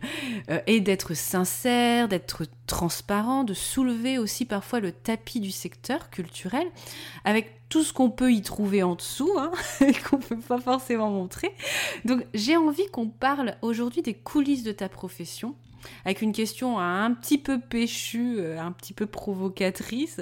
[0.50, 6.68] euh, est d'être sincère, d'être transparent, de soulever aussi parfois le tapis du secteur culturel,
[7.26, 10.60] avec tout ce qu'on peut y trouver en dessous, hein, et qu'on ne peut pas
[10.60, 11.56] forcément montrer.
[12.06, 15.56] Donc j'ai envie qu'on parle aujourd'hui des coulisses de ta profession,
[16.06, 20.22] avec une question un petit peu péchue, euh, un petit peu provocatrice,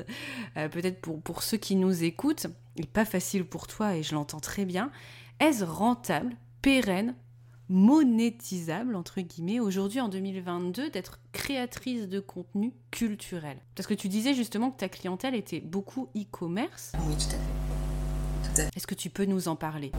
[0.57, 2.47] euh, peut-être pour, pour ceux qui nous écoutent,
[2.77, 4.91] et pas facile pour toi, et je l'entends très bien.
[5.39, 7.15] Est-ce rentable, pérenne,
[7.69, 13.57] monétisable, entre guillemets, aujourd'hui en 2022, d'être créatrice de contenu culturel?
[13.75, 16.91] Parce que tu disais justement que ta clientèle était beaucoup e-commerce.
[17.07, 18.69] Oui, tout à fait.
[18.75, 19.91] Est-ce que tu peux nous en parler?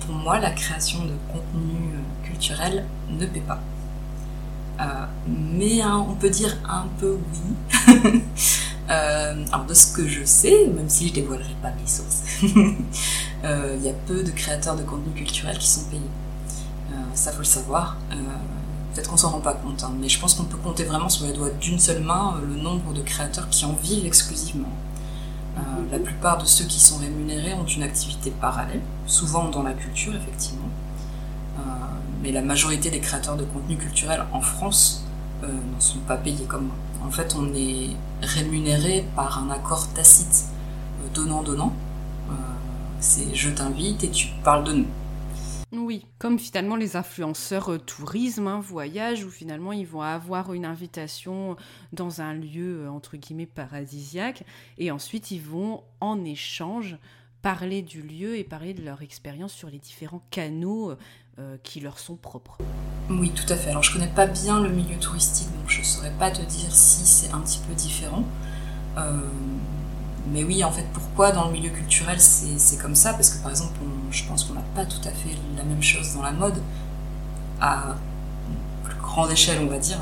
[0.00, 3.60] Pour moi, la création de contenu euh, culturel ne paie pas.
[4.80, 4.84] Euh,
[5.26, 8.22] mais hein, on peut dire un peu oui.
[8.90, 12.24] Euh, alors de ce que je sais, même si je dévoilerai pas mes sources,
[13.44, 16.02] euh, il y a peu de créateurs de contenu culturel qui sont payés.
[17.14, 17.96] ça faut le savoir.
[18.92, 21.26] Peut-être qu'on s'en rend pas compte, hein, mais je pense qu'on peut compter vraiment sur
[21.26, 24.72] les doigts d'une seule main le nombre de créateurs qui en vivent exclusivement.
[25.90, 30.14] la plupart de ceux qui sont rémunérés ont une activité parallèle, souvent dans la culture
[30.14, 30.68] effectivement,
[32.22, 35.04] mais la majorité des créateurs de contenu culturel en France
[35.42, 36.76] euh, n'en sont pas payés comme moi.
[37.04, 37.90] En fait, on est
[38.22, 40.44] rémunéré par un accord tacite
[41.02, 41.74] euh, donnant-donnant.
[42.30, 42.34] Euh,
[43.00, 44.86] c'est je t'invite et tu parles de nous.
[45.72, 51.56] Oui, comme finalement les influenceurs tourisme, hein, voyage, où finalement ils vont avoir une invitation
[51.94, 54.44] dans un lieu entre guillemets paradisiaque,
[54.76, 56.98] et ensuite ils vont en échange
[57.42, 60.96] parler du lieu et parler de leur expérience sur les différents canaux euh,
[61.62, 62.58] qui leur sont propres.
[63.10, 63.70] Oui, tout à fait.
[63.70, 67.04] Alors je connais pas bien le milieu touristique, donc je saurais pas te dire si
[67.04, 68.24] c'est un petit peu différent.
[68.96, 69.20] Euh,
[70.32, 73.12] mais oui, en fait, pourquoi dans le milieu culturel c'est comme ça?
[73.14, 73.78] Parce que par exemple,
[74.10, 76.62] je pense qu'on n'a pas tout à fait la même chose dans la mode,
[77.60, 77.96] à
[78.84, 79.98] plus grande échelle, on va dire.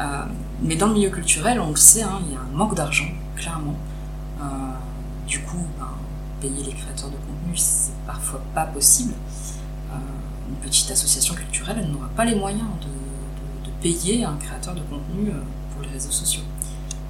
[0.00, 0.24] Euh,
[0.62, 3.08] mais dans le milieu culturel, on le sait, hein, il y a un manque d'argent,
[3.36, 3.76] clairement.
[5.26, 5.88] du coup, ben,
[6.40, 9.12] payer les créateurs de contenu, c'est parfois pas possible
[10.60, 12.88] petite association culturelle, elle n'aura pas les moyens de,
[13.80, 15.40] payer un créateur de contenu euh,
[15.72, 16.42] pour les réseaux sociaux.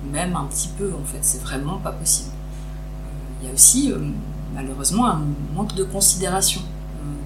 [0.05, 2.31] Même un petit peu, en fait, c'est vraiment pas possible.
[2.31, 3.99] Euh, il y a aussi, euh,
[4.55, 5.21] malheureusement, un
[5.53, 6.61] manque de considération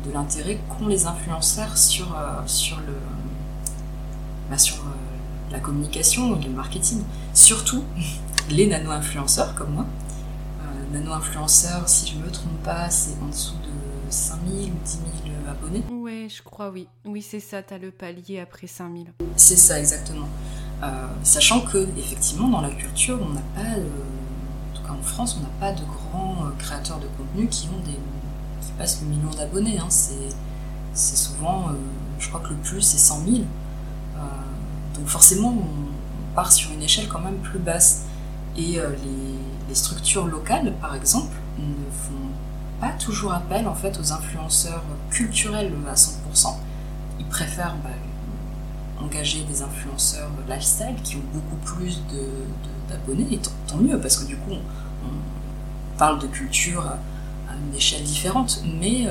[0.06, 2.94] de l'intérêt qu'ont les influenceurs sur, sur, le,
[4.48, 4.82] bah, sur
[5.52, 7.02] la communication et le marketing.
[7.34, 7.84] Surtout
[8.48, 9.84] les nano-influenceurs comme moi.
[10.90, 15.04] nano-influenceurs, si je ne me trompe pas, c'est en dessous de 5000 ou 10 000
[15.64, 15.84] abonnés.
[15.90, 16.86] Ouais, je crois, oui.
[17.04, 19.12] Oui, c'est ça, tu as le palier après 5000.
[19.36, 20.28] C'est ça, exactement.
[20.82, 23.84] Euh, sachant que, effectivement, dans la culture, on n'a pas, euh,
[24.72, 27.68] en tout cas en France, on n'a pas de grands euh, créateurs de contenu qui
[27.68, 27.98] ont des
[28.60, 29.78] qui passent le million d'abonnés.
[29.78, 29.88] Hein.
[29.90, 31.66] C'est souvent,
[32.18, 33.36] je crois que le plus, c'est 100 000.
[34.94, 38.06] donc forcément, on, part sur une échelle quand même plus basse.
[38.56, 38.80] Et les,
[39.68, 42.13] les structures locales, par exemple, ne font
[42.80, 46.56] pas toujours appel en fait aux influenceurs culturels à 100%.
[47.18, 47.90] Ils préfèrent bah,
[49.04, 52.02] engager des influenceurs lifestyle qui ont beaucoup plus
[52.88, 54.58] d'abonnés, de, et tant, mieux parce que du coup on,
[55.96, 59.06] parle de culture à une échelle différente, mais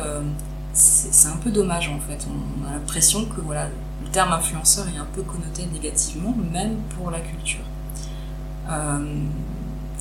[0.73, 2.27] c'est un peu dommage en fait.
[2.29, 3.69] On, a l'impression que voilà,
[4.03, 7.63] le terme influenceur est un peu connoté négativement, même pour la culture.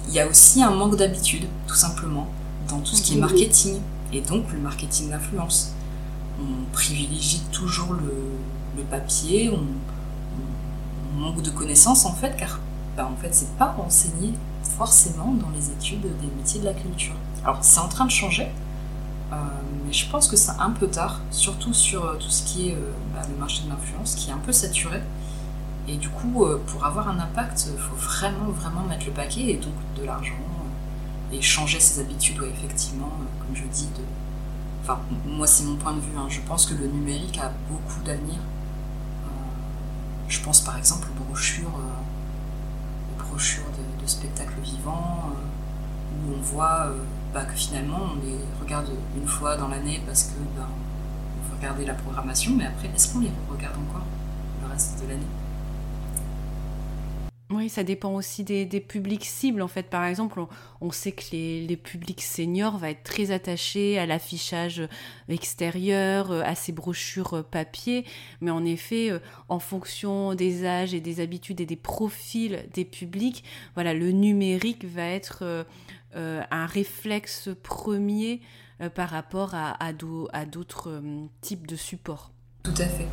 [0.09, 2.27] Il y a aussi un manque d'habitude, tout simplement,
[2.69, 3.81] dans tout ce qui est marketing,
[4.13, 5.73] et donc le marketing d'influence.
[6.41, 9.65] On privilégie toujours le, papier, on,
[11.19, 12.59] manque de connaissances en fait, car
[12.97, 17.15] bah, en fait c'est pas enseigné forcément dans les études des métiers de la culture.
[17.45, 18.49] Alors c'est en train de changer,
[19.33, 19.37] euh,
[19.85, 22.75] mais je pense que c'est un peu tard, surtout sur euh, tout ce qui est
[22.75, 25.03] euh, bah, le marché de l'influence, qui est un peu saturé.
[25.89, 29.57] Et du coup, pour avoir un impact, il faut vraiment, vraiment mettre le paquet et
[29.57, 30.33] donc de l'argent
[31.33, 33.87] et changer ses habitudes, effectivement, comme je dis.
[33.87, 34.03] De...
[34.83, 36.17] Enfin, moi, c'est mon point de vue.
[36.17, 36.27] Hein.
[36.29, 38.39] Je pense que le numérique a beaucoup d'avenir.
[40.29, 41.79] je pense par exemple aux brochures,
[43.13, 43.65] aux brochures
[44.01, 45.31] de, spectacles vivants,
[46.11, 46.91] où on voit
[47.33, 51.57] bah, que finalement on les regarde une fois dans l'année parce que ben, on veut
[51.57, 54.05] regarder la programmation, mais après, est-ce qu'on les regarde encore
[54.63, 55.27] le reste de l'année?
[57.55, 59.63] Oui, ça dépend aussi des, publics cibles.
[59.63, 60.41] En fait, par exemple,
[60.81, 64.83] on, sait que les, publics seniors vont être très attachés à l'affichage
[65.29, 68.05] extérieur, euh, à ces brochures euh, papier.
[68.41, 72.85] Mais en effet, euh, en fonction des âges et des habitudes et des profils des
[72.85, 75.67] publics, voilà, le numérique va être
[76.15, 78.41] un réflexe premier
[78.95, 81.03] par rapport à, à d'autres
[81.41, 82.33] types de supports.
[82.63, 83.09] Tout à fait.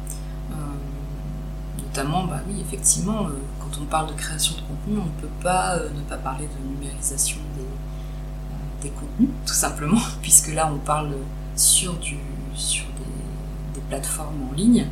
[1.89, 3.27] Notamment, bah oui, effectivement,
[3.59, 6.69] quand on parle de création de contenu, on ne peut pas ne pas parler de
[6.75, 11.11] numérisation des, des, contenus, tout simplement, puisque là, on parle
[11.55, 12.17] sur, du,
[12.55, 14.85] sur des, plateformes en ligne,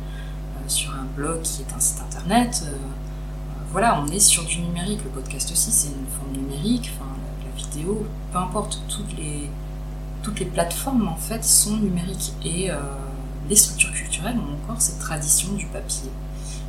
[0.66, 2.64] sur un blog qui est un site internet.
[3.70, 4.98] voilà, on est sur du numérique.
[5.04, 6.90] Le podcast aussi, c'est une forme numérique.
[6.96, 7.08] Enfin,
[7.58, 9.48] vidéo, peu importe, toutes les,
[10.22, 12.76] toutes les plateformes en fait sont numériques et euh,
[13.48, 16.10] les structures culturelles ont encore cette tradition du papier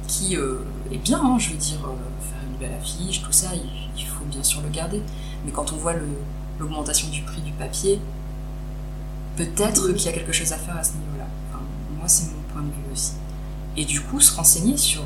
[0.09, 0.57] qui euh,
[0.91, 4.25] est bien, hein, je veux dire, euh, faire une belle affiche, tout ça, il, faut
[4.25, 5.01] bien sûr le garder.
[5.45, 5.93] Mais quand on voit
[6.59, 8.01] l'augmentation du prix du papier,
[9.37, 11.27] peut-être qu'il y a quelque chose à faire à ce niveau-là.
[11.97, 13.13] moi, c'est mon point de vue aussi.
[13.77, 15.03] Et du coup, se renseigner sur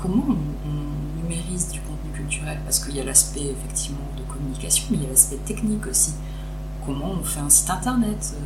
[0.00, 4.98] comment on, numérise du contenu culturel, parce qu'il y a l'aspect effectivement de communication, mais
[4.98, 6.14] il y a l'aspect technique aussi.
[6.84, 8.40] Comment on fait un site internet, euh,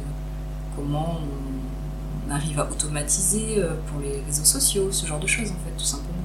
[0.77, 1.50] comment on
[2.31, 5.85] arrive à automatiser euh, pour les réseaux sociaux, ce genre de choses en fait, tout
[5.85, 6.16] simplement.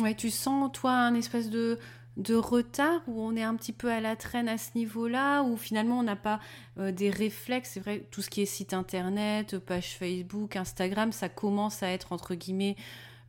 [0.00, 1.78] Ouais, tu sens toi un espèce de,
[2.16, 5.56] de retard où on est un petit peu à la traîne à ce niveau-là, où
[5.56, 6.40] finalement on n'a pas
[6.78, 7.70] euh, des réflexes?
[7.74, 12.12] C'est vrai, tout ce qui est site internet, page Facebook, Instagram, ça commence à être
[12.12, 12.76] entre guillemets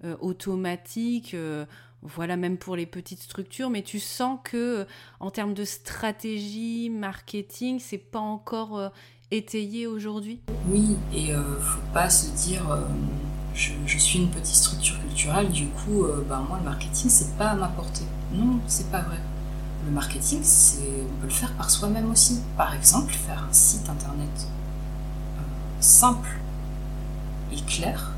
[0.04, 1.36] euh, automatique,
[2.02, 4.86] voilà, même pour les petites structures, mais tu sens que
[5.20, 8.92] en termes de stratégie, marketing, c'est pas encore
[9.32, 10.40] étayé aujourd'hui?
[10.70, 12.64] Oui, et faut pas se dire
[13.54, 17.56] je, suis une petite structure culturelle, du coup, bah, moi le marketing c'est pas à
[17.56, 18.06] ma portée.
[18.34, 19.20] Non, c'est pas vrai.
[19.86, 22.42] Le marketing, c'est, on peut le faire par soi-même aussi.
[22.58, 24.48] Par exemple, faire un site internet
[25.80, 26.40] simple
[27.52, 28.12] et clair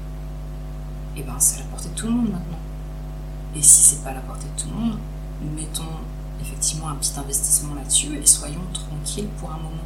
[1.15, 2.59] et eh ben c'est à la portée de tout le monde maintenant.
[3.55, 4.97] Et si c'est pas à la portée de tout le monde,
[5.55, 5.83] mettons
[6.41, 9.80] effectivement un petit investissement là-dessus et soyons tranquilles pour un moment.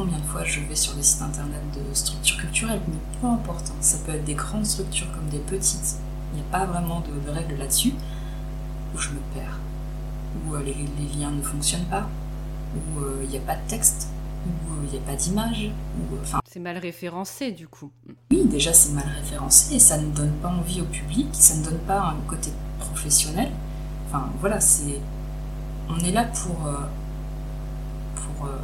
[0.00, 3.68] Combien de fois je vais sur des sites internet de structures culturelles, mais peu importe,
[3.68, 3.76] hein.
[3.82, 5.98] ça peut être des grandes structures comme des petites,
[6.32, 7.92] il n'y a pas vraiment de, règles là-dessus,
[8.94, 9.58] où je me perds,
[10.46, 12.08] où euh, les, liens ne fonctionnent pas,
[12.74, 14.08] où euh, il n'y a pas de texte,
[14.46, 15.70] où il n'y a pas d'image.
[16.22, 16.40] Enfin...
[16.50, 17.90] C'est mal référencé du coup.
[18.30, 21.62] Oui, déjà c'est mal référencé et ça ne donne pas envie au public, ça ne
[21.62, 23.50] donne pas un côté professionnel.
[24.06, 24.98] Enfin voilà, c'est.
[25.90, 26.66] On est là pour.
[26.68, 26.86] Euh, pour euh,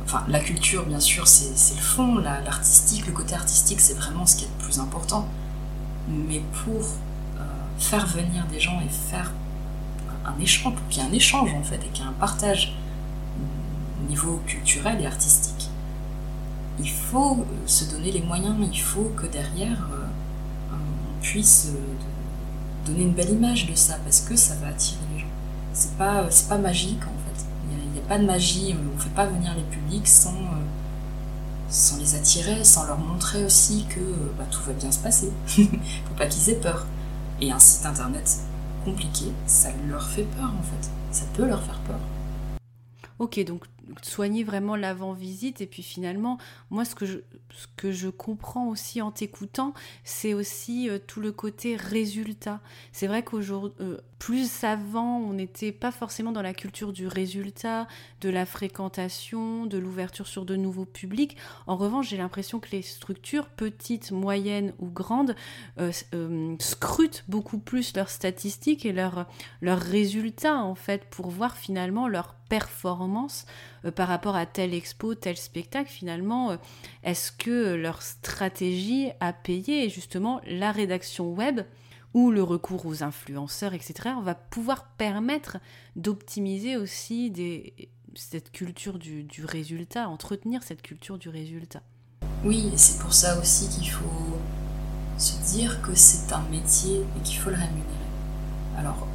[0.05, 4.37] enfin, la culture, bien sûr, c'est le fond, l'artistique, le côté artistique, c'est vraiment ce
[4.37, 5.29] qui est le plus important.
[6.09, 7.43] Mais pour euh,
[7.79, 9.33] faire venir des gens et faire
[10.25, 12.13] un échange, pour qu'il y ait un échange en fait et qu'il y ait un
[12.13, 12.77] partage
[14.03, 15.71] au niveau culturel et artistique,
[16.79, 20.07] il faut euh, se donner les moyens, il faut que derrière euh,
[20.73, 25.21] on puisse euh, donner une belle image de ça parce que ça va attirer les
[25.21, 25.27] gens.
[25.73, 27.01] C'est pas, pas magique
[28.09, 30.35] pas de magie, on ne fait pas venir les publics sans,
[31.69, 34.01] sans les attirer, sans leur montrer aussi que
[34.39, 35.33] bah, tout va bien se passer.
[35.47, 36.87] faut pas qu'ils aient peur.
[37.41, 38.39] Et un site internet
[38.85, 40.91] compliqué, ça leur fait peur en fait.
[41.11, 42.01] Ça peut leur faire peur.
[43.19, 43.65] Ok, donc
[44.03, 45.61] soigner vraiment l'avant-visite.
[45.61, 46.39] Et puis finalement,
[46.71, 47.07] moi, ce que
[47.93, 52.61] je, comprends aussi en t'écoutant, c'est aussi euh, tout le côté résultat.
[52.93, 57.87] C'est vrai qu'aujourd'hui, euh, plus avant, on n'était pas forcément dans la culture du résultat,
[58.21, 61.37] de la fréquentation, de l'ouverture sur de nouveaux publics.
[61.67, 65.37] En revanche, j'ai l'impression que les structures, petites, moyennes ou grandes,
[65.79, 69.27] euh, scrutent beaucoup plus leurs statistiques et leurs,
[69.63, 73.45] résultats, en fait, pour voir finalement leur performance
[73.85, 76.57] euh, par rapport à telle expo, tel spectacle, finalement, euh,
[77.03, 79.85] est-ce que leur stratégie a payé?
[79.85, 81.61] Et justement, la rédaction web
[82.17, 85.59] ou le recours aux influenceurs, etc., va pouvoir permettre
[85.97, 91.83] d'optimiser aussi des, cette culture du, du, résultat, entretenir cette culture du résultat.
[92.43, 94.39] Oui, et c'est pour ça aussi qu'il faut
[95.19, 97.85] se dire que c'est un métier et qu'il faut le rémunérer.
[98.79, 99.07] Alors,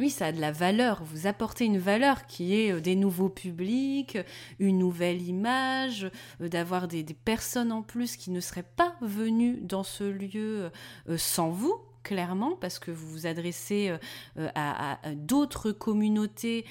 [0.00, 1.04] oui, ça a de la valeur.
[1.04, 4.18] Vous apportez une valeur qui est euh, des nouveaux publics,
[4.58, 6.10] une nouvelle image,
[6.40, 10.70] euh, d'avoir des, personnes en plus qui ne seraient pas venues dans ce lieu
[11.08, 13.92] euh, sans vous clairement, parce que vous vous adressez
[14.54, 16.64] à, d'autres communautés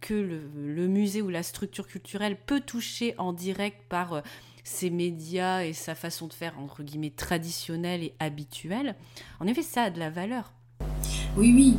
[0.00, 4.22] que le, musée ou la structure culturelle peut toucher en direct par
[4.62, 8.94] ses médias et sa façon de faire, entre guillemets, traditionnelle et habituelle.
[9.40, 10.52] En effet, ça a de la valeur.
[11.36, 11.76] Oui, oui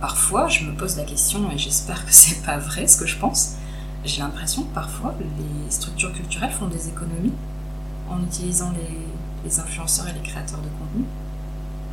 [0.00, 3.16] parfois, je me pose la question, et j'espère que c'est pas vrai ce que je
[3.16, 3.54] pense,
[4.04, 7.32] j'ai l'impression que parfois les structures culturelles font des économies
[8.10, 8.72] en utilisant
[9.44, 11.04] les influenceurs et les créateurs de contenu,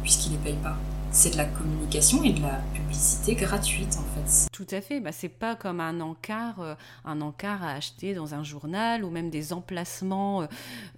[0.02, 0.78] puisqu'ils ne les payent pas
[1.12, 4.48] c'est de la communication et de la publicité gratuite en fait.
[4.54, 8.34] Tout à fait, bah, c'est pas comme un encart, euh, un encart à acheter dans
[8.34, 10.48] un journal ou même des emplacements,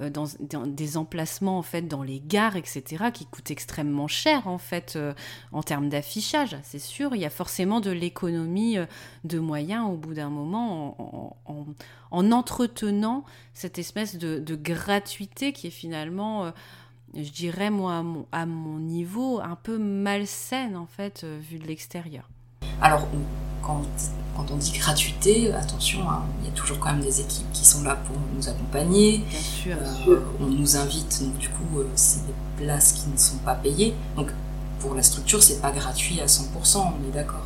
[0.01, 0.27] euh, dans,
[0.67, 3.05] des emplacements en fait dans les gares, etc.
[3.11, 5.13] qui coûtent extrêmement cher en fait euh,
[5.51, 6.57] en termes d'affichage.
[6.61, 8.77] C'est sûr, il y a forcément de l'économie
[9.23, 11.65] de moyens au bout d'un moment en,
[12.11, 13.23] en, entretenant
[13.53, 16.53] cette espèce de, gratuité qui est finalement
[17.15, 21.59] je dirais moi à mon, à mon, niveau un peu malsaine en fait euh, vu
[21.59, 22.29] de l'extérieur.
[22.81, 23.07] Alors
[23.61, 23.83] quand,
[24.35, 27.65] quand, on dit gratuité, attention, hein, il y a toujours quand même des équipes qui
[27.65, 29.19] sont là pour nous accompagner.
[29.19, 29.77] Bien sûr.
[30.07, 33.55] Euh, on nous invite, donc du coup euh, c'est des places qui ne sont pas
[33.55, 33.93] payées.
[34.15, 34.31] Donc
[34.79, 37.45] pour la structure c'est pas gratuit à 100%, on est d'accord.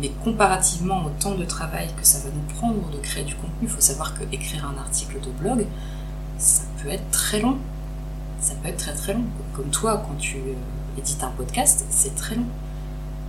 [0.00, 3.62] mais comparativement au temps de travail que ça va nous prendre de créer du contenu,
[3.62, 5.66] il faut savoir que écrire un article de blog,
[6.38, 7.58] ça peut être très long.
[8.40, 9.24] Ça peut être très très long.
[9.54, 12.46] Comme toi, quand tu euh, édites un podcast, c'est très long.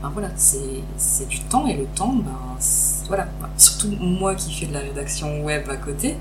[0.01, 2.37] Ben voilà, c'est du temps et le temps, ben
[3.07, 3.27] voilà.
[3.57, 6.15] Surtout moi qui fais de la rédaction web à côté,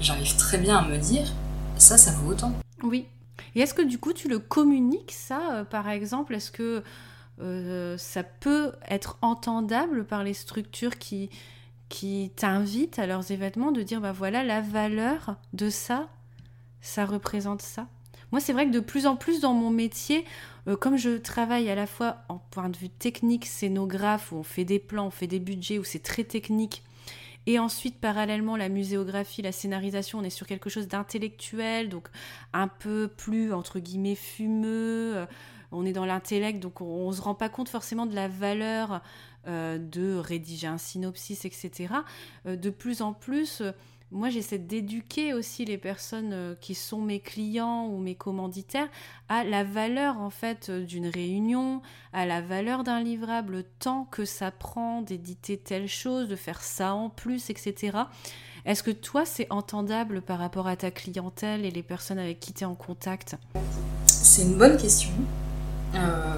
[0.00, 1.32] j'arrive très bien à me dire
[1.76, 2.52] ça, ça vaut autant.
[2.82, 3.06] Oui.
[3.54, 6.34] Et est-ce que du coup tu le communiques ça, euh, par exemple?
[6.34, 6.82] Est-ce que
[7.40, 11.30] euh, ça peut être entendable par les structures qui,
[11.88, 16.08] qui t'invitent à leurs événements de dire bah voilà la valeur de ça?
[16.80, 17.86] Ça représente ça?
[18.32, 20.24] Moi, c'est vrai que de plus en plus dans mon métier,
[20.68, 24.42] euh, comme je travaille à la fois en point de vue technique, scénographe, où on
[24.42, 26.84] fait des plans, on fait des budgets, où c'est très technique,
[27.46, 32.08] et ensuite, parallèlement, la muséographie, la scénarisation, on est sur quelque chose d'intellectuel, donc
[32.52, 35.16] un peu plus, entre guillemets, fumeux.
[35.16, 35.26] Euh,
[35.72, 39.00] on est dans l'intellect, donc on ne se rend pas compte forcément de la valeur
[39.46, 41.94] euh, de rédiger un synopsis, etc.
[42.44, 43.62] de plus en plus,
[44.12, 48.88] moi j'essaie d'éduquer aussi les personnes euh, qui sont mes clients ou mes commanditaires
[49.28, 51.80] à la valeur en fait euh, d'une réunion,
[52.12, 56.62] à la valeur d'un livrable, le temps que ça prend d'éditer telle chose, de faire
[56.62, 57.98] ça en plus, etc.
[58.64, 62.52] Est-ce que toi c'est entendable par rapport à ta clientèle et les personnes avec qui
[62.52, 63.36] tu es en contact?
[64.06, 65.10] C'est une bonne question.
[65.94, 66.36] Euh,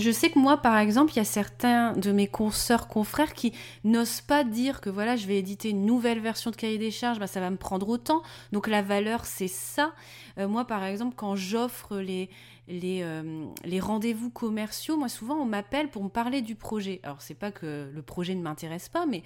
[0.00, 3.52] je sais que moi, par exemple, il y a certains de mes consoeurs, confrères qui
[3.84, 7.18] n'osent pas dire que voilà, je vais éditer une nouvelle version de cahier des charges,
[7.18, 8.22] bah, ça va me prendre autant.
[8.52, 9.92] Donc la valeur, c'est ça.
[10.38, 12.28] Euh, moi, par exemple, quand j'offre les,
[12.68, 17.00] les, euh, les rendez-vous commerciaux, moi, souvent, on m'appelle pour me parler du projet.
[17.02, 19.22] Alors, c'est pas que le projet ne m'intéresse pas, mais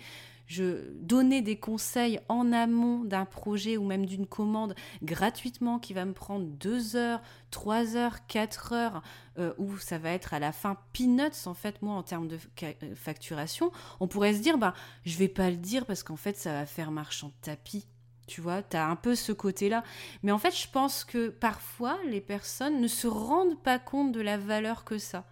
[0.49, 6.07] je donnais des conseils en amont d'un projet ou même d'une commande gratuitement qui va
[6.07, 7.21] me prendre 2 heures,
[7.51, 9.03] 3 heures, 4 heures,
[9.39, 12.39] euh, où ça va être à la fin peanuts en fait, moi en termes de
[12.63, 13.71] euh, facturation,
[14.01, 14.75] on pourrait se dire, bah,
[15.05, 17.87] je vais pas le dire parce qu'en fait ça va faire marchand de tapis.
[18.29, 19.83] Tu vois, tu as un peu ce côté-là.
[20.23, 24.21] Mais en fait, je pense que parfois, les personnes ne se rendent pas compte de
[24.21, 25.25] la valeur que ça,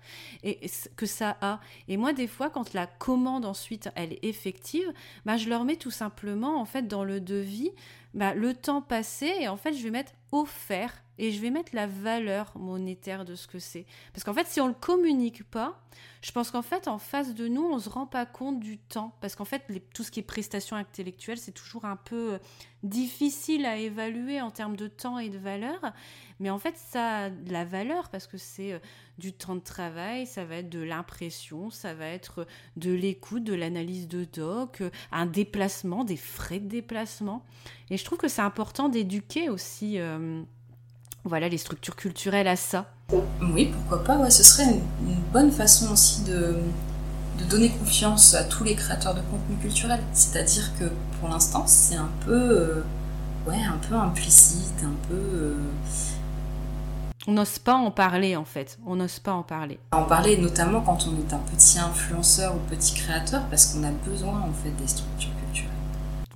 [0.43, 1.61] et que ça a.
[1.87, 4.93] Et moi, des fois, quand la commande ensuite, elle est effective,
[5.25, 7.71] bah, je leur mets tout simplement, en fait, dans le devis,
[8.17, 11.75] bah, le temps passé et en fait je vais mettre offert et je vais mettre
[11.75, 13.87] la valeur monétaire de ce que c'est.
[14.13, 15.81] Parce qu'en fait, si on ne le communique pas,
[16.21, 18.79] je pense qu'en fait, en face de nous, on ne se rend pas compte du
[18.79, 19.15] temps.
[19.21, 19.63] Parce qu'en fait,
[19.95, 22.39] tout ce qui est prestations intellectuelles, c'est toujours un peu euh,
[22.83, 25.81] difficile à évaluer en termes de temps et de valeur.
[26.39, 28.79] Mais en fait, ça a de la valeur parce que c'est euh,
[29.19, 32.47] du temps de travail, ça va être de l'impression, ça va être euh,
[32.77, 37.45] de l'écoute, de l'analyse de doc, un déplacement, des frais de déplacement.
[37.89, 39.99] Et je trouve que c'est important d'éduquer aussi
[41.25, 42.87] voilà, les structures culturelles à ça.
[43.41, 46.57] Oui, pourquoi pas, ouais, ce serait une, bonne façon aussi de,
[47.39, 50.01] de, donner confiance à tous les créateurs de contenu culturel.
[50.13, 50.85] C'est-à-dire que
[51.21, 52.83] pour l'instant, c'est un peu, euh,
[53.47, 55.15] ouais, un peu implicite, un peu...
[55.15, 55.57] Euh,
[57.29, 59.81] on n'ose pas en parler en fait, on n'ose pas en parler.
[59.91, 63.91] En parler notamment quand on est un petit influenceur ou petit créateur parce qu'on a
[63.91, 65.16] besoin en fait des structures.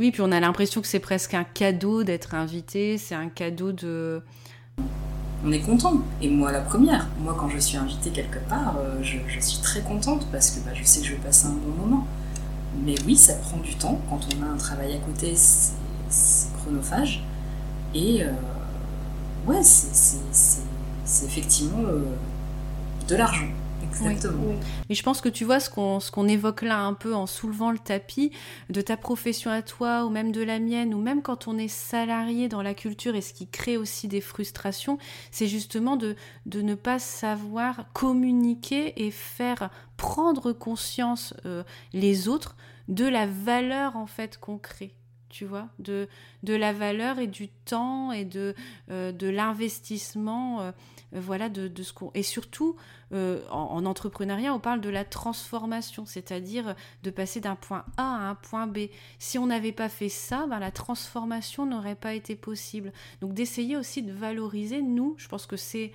[0.01, 3.71] Oui, puis on a l'impression que c'est presque un cadeau d'être invité, c'est un cadeau
[3.71, 4.23] de
[5.45, 5.95] on est content.
[6.23, 7.07] Et moi, la première.
[7.19, 10.73] Moi, quand je suis invitée quelque part, euh, je, suis très contente parce que bah,
[10.75, 12.07] je sais que je vais passer un bon moment.
[12.83, 14.01] Mais oui, ça prend du temps.
[14.09, 17.23] Quand on a un travail à côté, c'est chronophage.
[17.95, 18.31] Et euh,
[19.47, 22.03] ouais, c'est effectivement euh,
[23.07, 23.49] de l'argent.
[23.91, 24.55] Exactement.
[24.89, 27.27] Mais je pense que tu vois ce qu'on ce qu'on évoque là un peu en
[27.27, 28.33] soulevant le tapis
[28.69, 31.69] de ta profession à toi ou même de la mienne ou même quand on est
[31.69, 34.99] salarié dans la culture et ce qui crée aussi des frustrations,
[35.31, 36.17] c'est justement de,
[36.47, 41.63] de ne pas savoir communiquer et faire prendre conscience euh,
[41.93, 42.57] les autres
[42.89, 44.95] de la valeur en fait qu'on crée
[45.31, 46.09] tu vois, de,
[46.43, 48.55] de la valeur et du temps et de,
[48.91, 50.73] euh, de l'investissement, euh,
[51.13, 52.11] voilà, de, de ce qu'on...
[52.15, 52.77] Et surtout,
[53.13, 58.31] euh, en, entrepreneuriat, on parle de la transformation, c'est-à-dire de passer d'un point A à
[58.31, 58.89] un point B.
[59.19, 62.93] Si on n'avait pas fait ça, ben, la transformation n'aurait pas été possible.
[63.21, 65.93] Donc d'essayer aussi de valoriser, nous, je pense que c'est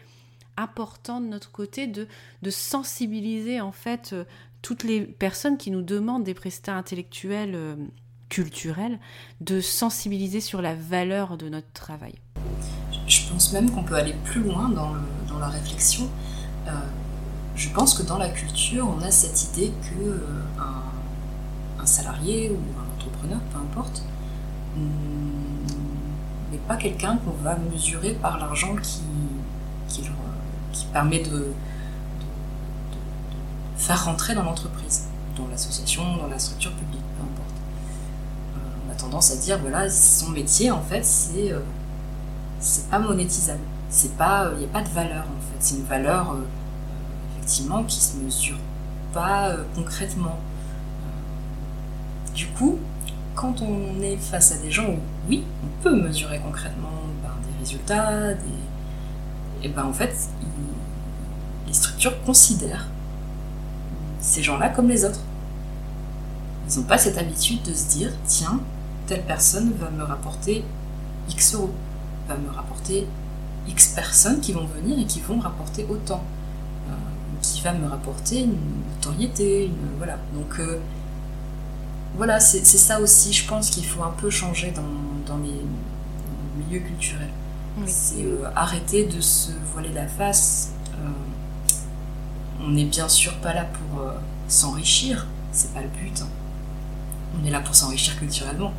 [0.58, 2.08] important de notre côté de,
[2.42, 4.16] de sensibiliser en fait
[4.62, 7.78] toutes les personnes qui nous demandent des prestats intellectuels
[8.30, 9.00] culturel,
[9.42, 12.16] de sensibiliser sur la valeur de notre travail.
[13.08, 14.94] Je pense même qu'on peut aller plus loin dans,
[15.40, 16.10] la réflexion.
[16.68, 16.72] Euh,
[17.56, 20.20] je pense que dans la culture, on a cette idée que euh,
[20.60, 24.04] un, salarié ou un entrepreneur, peu importe,
[26.52, 30.02] n'est pas quelqu'un qu'on va mesurer par l'argent qui,
[30.92, 31.46] permet de, de,
[33.78, 36.95] faire rentrer dans l'entreprise, dans l'association, dans la structure publique,
[38.98, 41.60] tendance à dire voilà son métier en fait c'est euh,
[42.60, 43.62] c'est pas monétisable.
[43.90, 45.58] C'est pas il n'y a pas de valeur en fait.
[45.60, 46.44] C'est une valeur euh,
[47.38, 48.58] effectivement qui se mesure
[49.14, 50.40] pas euh, concrètement.
[52.34, 52.80] Du coup
[53.36, 56.90] quand on est face à des gens où oui on peut mesurer concrètement
[57.22, 60.16] ben, des résultats des et ben en fait
[61.68, 62.88] les structures considèrent
[64.20, 65.22] ces gens-là comme les autres.
[66.68, 68.60] Ils n'ont pas cette habitude de se dire tiens
[69.08, 70.64] telle personne va me rapporter
[71.30, 71.72] X euros,
[72.28, 73.08] va me rapporter
[73.68, 76.24] X personnes qui vont venir et qui vont me rapporter autant,
[76.88, 76.92] euh,
[77.42, 78.58] qui va me rapporter une
[78.96, 80.18] notoriété, une, voilà.
[80.34, 80.80] Donc euh,
[82.16, 85.62] voilà, c'est ça aussi, je pense qu'il faut un peu changer dans, dans, les,
[86.58, 87.30] milieux culturels.
[87.86, 90.72] C'est euh, arrêter de se voiler la face.
[92.62, 94.02] on n'est bien sûr pas là pour
[94.48, 96.22] s'enrichir, c'est pas le but.
[96.22, 96.45] Hein
[97.42, 98.74] on est là pour s'enrichir culturellement.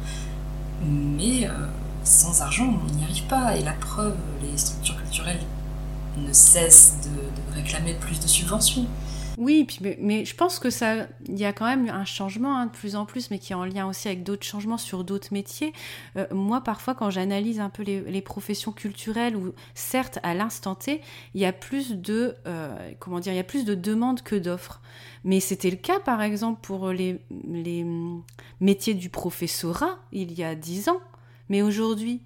[0.85, 1.53] Mais euh,
[2.05, 3.57] sans argent, on n'y arrive pas.
[3.57, 5.43] Et la preuve, les structures culturelles
[6.17, 8.87] ne cessent de, réclamer plus de subventions.
[9.39, 9.67] Oui,
[10.01, 13.05] mais, je pense que ça, y a quand même un changement hein, de plus en
[13.05, 15.73] plus, mais qui est en lien aussi avec d'autres changements sur d'autres métiers.
[16.17, 21.03] Euh, moi, parfois, quand j'analyse un peu les, professions culturelles, où certes, à l'instant T,
[21.35, 24.37] il y a plus de, euh, comment dire, il y a plus de demandes que
[24.37, 24.81] d'offres.
[25.25, 27.85] Mais c'était le cas, par exemple, pour les, les
[28.61, 31.01] métiers du professorat il y a dix ans.
[31.49, 32.23] Mais aujourd'hui,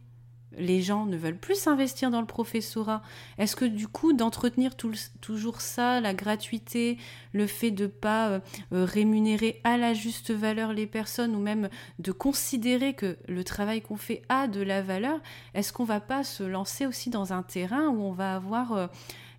[0.60, 3.02] les gens ne veulent plus s'investir dans le professorat.
[3.38, 4.72] Est-ce que du coup, d'entretenir
[5.20, 6.98] toujours ça, la gratuité,
[7.32, 8.40] le fait de pas euh,
[8.72, 13.80] euh, rémunérer à la juste valeur les personnes, ou même de considérer que le travail
[13.80, 15.18] qu'on fait a de la valeur,
[15.54, 18.72] est-ce qu'on va pas se lancer aussi dans un terrain où on va avoir...
[18.72, 18.86] Euh,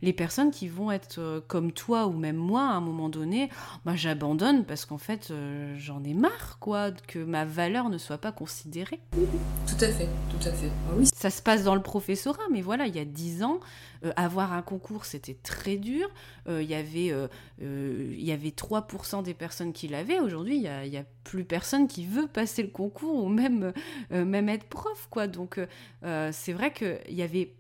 [0.02, 3.50] les personnes qui vont être euh, comme toi ou même moi à un moment donné,
[3.86, 8.18] bah, j'abandonne parce qu'en fait euh, j'en ai marre quoi, que ma valeur ne soit
[8.18, 9.00] pas considérée.
[9.12, 10.72] Tout à fait, tout à fait.
[10.90, 11.08] Ah oui.
[11.14, 13.60] Ça se passe dans le professorat, mais voilà, il y a dix ans,
[14.04, 16.10] euh, avoir un concours c'était très dur.
[16.50, 17.14] Il y avait,
[17.60, 20.20] il y avait 3% des personnes qui l'avaient.
[20.20, 23.72] Aujourd'hui, il n'y a, a, plus personne qui veut passer le concours ou même,
[24.10, 25.28] même être prof quoi.
[25.28, 25.60] Donc
[26.02, 27.54] c'est vrai qu'il y avait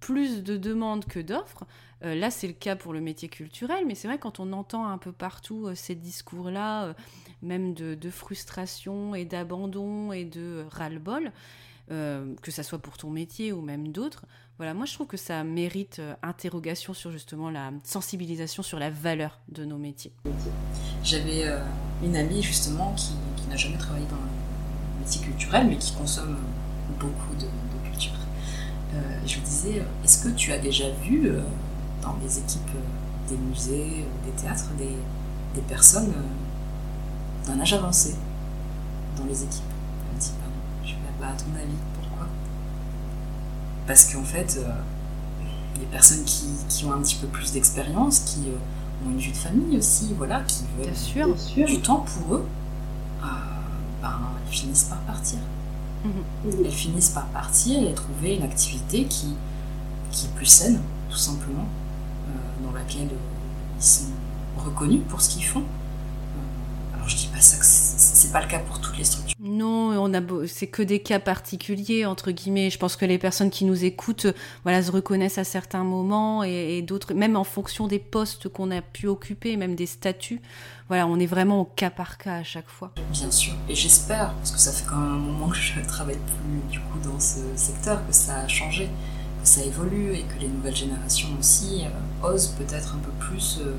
[0.00, 1.64] plus de demandes que d'offres.
[2.04, 4.86] Euh, là, c'est le cas pour le métier culturel, mais c'est vrai quand on entend
[4.86, 6.94] un peu partout euh, ces discours-là, euh,
[7.42, 11.32] même de, frustration et d'abandon et de ras-le-bol,
[11.88, 14.26] que ça soit pour ton métier ou même d'autres,
[14.58, 19.40] voilà, moi je trouve que ça mérite interrogation sur justement la sensibilisation sur la valeur
[19.48, 20.12] de nos métiers.
[21.02, 21.44] J'avais
[22.02, 23.12] une amie justement qui,
[23.48, 26.36] n'a jamais travaillé dans le métier culturel, mais qui consomme
[26.98, 27.46] beaucoup de,
[29.26, 31.42] je lui disais, est-ce que tu as déjà vu euh,
[32.02, 34.96] dans les équipes euh, des musées, des théâtres, des,
[35.54, 36.12] des personnes
[37.46, 38.14] d'un âge avancé
[39.16, 39.62] dans les équipes?
[40.10, 42.26] Elle me dit, pardon, je vais pas à ton avis, pourquoi?
[43.86, 44.60] Parce qu'en fait,
[45.78, 48.40] les personnes qui, qui, ont un petit peu plus d'expérience, qui
[49.06, 52.46] ont une vie de famille aussi, voilà, qui veulent du temps pour eux,
[54.02, 54.18] ben,
[54.50, 55.38] ils finissent par partir.
[56.04, 56.64] Mhm.
[56.64, 59.34] Elles finissent par partir et trouver une activité qui,
[60.10, 60.80] qui est plus saine,
[61.10, 61.66] tout simplement,
[62.28, 63.08] euh, dans laquelle
[63.78, 64.04] ils sont
[64.56, 65.60] reconnus pour ce qu'ils font.
[65.60, 69.36] Euh, alors je dis pas ça que c'est pas le cas pour toutes les structures.
[69.40, 72.70] Non, on a c'est que des cas particuliers entre guillemets.
[72.70, 74.26] Je pense que les personnes qui nous écoutent,
[74.64, 78.82] voilà, se reconnaissent à certains moments et, d'autres, même en fonction des postes qu'on a
[78.82, 80.40] pu occuper, même des statuts.
[80.88, 82.92] Voilà, on est vraiment au cas par cas à chaque fois.
[83.12, 86.16] Bien sûr, et j'espère, parce que ça fait quand même un moment que je travaille
[86.16, 88.88] plus du coup dans ce secteur, que ça a changé,
[89.42, 93.58] que ça évolue et que les nouvelles générations aussi euh, osent peut-être un peu plus.
[93.60, 93.74] Euh,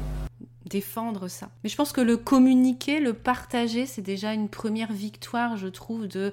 [0.70, 1.50] défendre ça.
[1.64, 6.08] Mais je pense que le communiquer, le partager, c'est déjà une première victoire, je trouve,
[6.08, 6.32] de,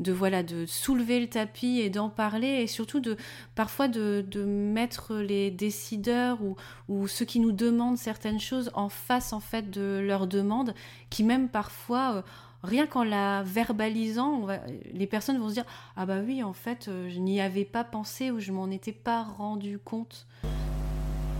[0.00, 3.16] de voilà, de soulever le tapis et d'en parler, et surtout de
[3.54, 6.56] parfois de, de mettre les décideurs ou,
[6.88, 10.74] ou, ceux qui nous demandent certaines choses en face en fait de leurs demandes,
[11.10, 12.22] qui même parfois euh,
[12.62, 14.46] rien qu'en la verbalisant,
[14.92, 15.66] les personnes vont se dire
[15.96, 18.92] ah bah oui en fait euh, je n'y avais pas pensé ou je m'en étais
[18.92, 20.26] pas rendu compte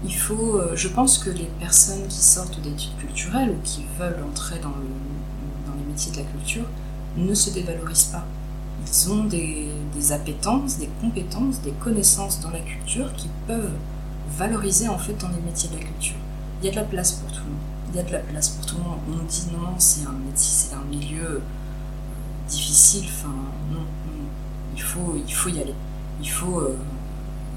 [0.05, 4.23] il faut, euh, je pense que les personnes qui sortent d'études culturelles ou qui veulent
[4.29, 4.75] entrer dans,
[5.77, 6.65] les métiers de la culture
[7.17, 8.25] ne se dévalorisent pas.
[8.87, 9.73] Ils ont des,
[10.13, 13.73] appétences, des compétences, des connaissances dans la culture qui peuvent
[14.37, 16.15] valoriser en fait dans les métiers de la culture.
[16.63, 17.61] Il y a de la place pour tout le monde.
[17.91, 18.99] Il y a de la place pour tout le monde.
[19.09, 21.41] On nous dit non, c'est un métier, c'est un milieu euh,
[22.49, 23.07] difficile.
[23.09, 23.35] Enfin,
[23.73, 23.81] non,
[24.77, 25.75] Il faut, il faut y aller.
[26.21, 26.77] Il faut euh,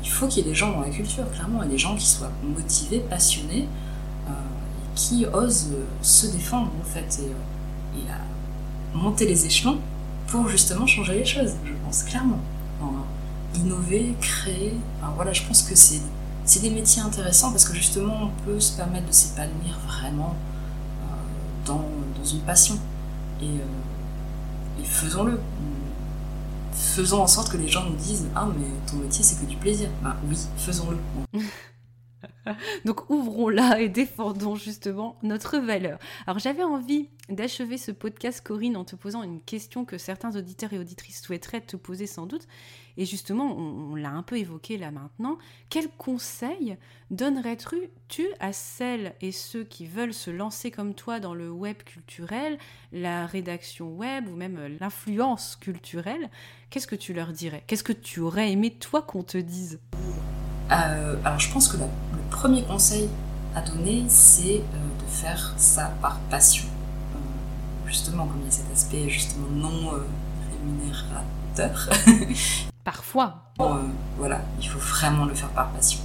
[0.03, 2.07] il faut qu'il y ait des gens dans la culture, clairement, et des gens qui
[2.07, 3.67] soient motivés, passionnés,
[4.27, 4.31] euh,
[4.95, 7.31] qui osent euh, se défendre, en fait, et,
[8.09, 8.13] euh,
[8.93, 9.79] monter les échelons
[10.27, 12.39] pour justement changer les choses, je pense, clairement.
[13.55, 16.01] innover, créer, enfin, voilà, je pense que c'est,
[16.45, 20.35] c'est des métiers intéressants parce que justement, on peut se permettre de s'épanouir vraiment
[21.65, 21.85] dans,
[22.17, 22.77] dans, une passion.
[23.41, 25.39] Et faisons-le
[26.73, 29.57] faisons en sorte que les gens nous disent Ah, mais ton métier, c'est que du
[29.57, 29.89] plaisir.
[30.03, 30.97] Bah oui, faisons-le.
[32.85, 35.99] Donc ouvrons-la et défendons justement notre valeur.
[36.27, 40.73] Alors j'avais envie d'achever ce podcast Corinne en te posant une question que certains auditeurs
[40.73, 42.47] et auditrices souhaiteraient te poser sans doute.
[42.97, 45.37] Et justement, on, l'a un peu évoqué là maintenant.
[45.69, 46.77] Quel conseil
[47.09, 52.57] donnerais-tu à celles et ceux qui veulent se lancer comme toi dans le web culturel,
[52.91, 56.29] la rédaction web ou même l'influence culturelle?
[56.69, 57.63] Qu'est-ce que tu leur dirais?
[57.65, 59.79] Qu'est-ce que tu aurais aimé toi qu'on te dise?
[60.71, 61.83] Euh, alors je pense que le
[62.29, 63.09] premier conseil
[63.55, 66.65] à donner, c'est euh, de faire ça par passion.
[67.13, 67.17] Euh,
[67.87, 69.91] justement, comme il y a cet aspect justement non
[70.49, 71.89] rémunérateur.
[72.83, 73.51] Parfois.
[74.17, 75.99] voilà, il faut vraiment le faire par passion.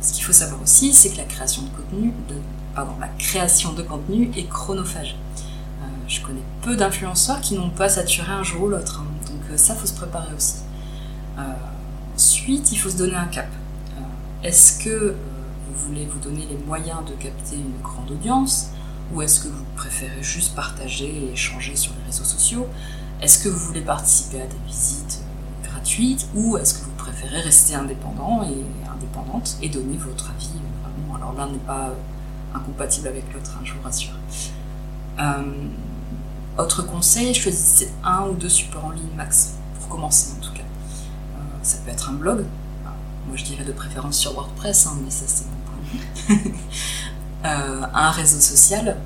[0.00, 2.36] ce qu'il faut savoir aussi, c'est que la création de contenu, de,
[2.74, 5.16] pardon, la création de contenu est chronophage.
[6.06, 9.06] je connais peu d'influenceurs qui n'ont pas saturé un jour ou l'autre, hein.
[9.26, 10.58] donc ça, faut se préparer aussi.
[12.18, 13.46] Ensuite, il faut se donner un cap.
[13.46, 14.00] Euh,
[14.42, 15.14] est-ce que euh,
[15.68, 18.70] vous voulez vous donner les moyens de capter une grande audience
[19.14, 22.66] ou est-ce que vous préférez juste partager et échanger sur les réseaux sociaux?
[23.22, 27.40] Est-ce que vous voulez participer à des visites euh, gratuites ou est-ce que vous préférez
[27.40, 30.50] rester indépendant et indépendante et donner votre avis
[31.14, 31.94] Alors l'un n'est pas
[32.52, 34.18] incompatible avec l'autre, hein, je vous rassure.
[36.58, 40.57] autre conseil, choisissez un ou deux supports en ligne max, pour commencer en tout cas
[41.62, 42.44] ça peut être un blog.
[43.26, 46.52] moi je dirais de préférence sur WordPress, hein, mais ça c'est mon point
[47.94, 48.96] un réseau social,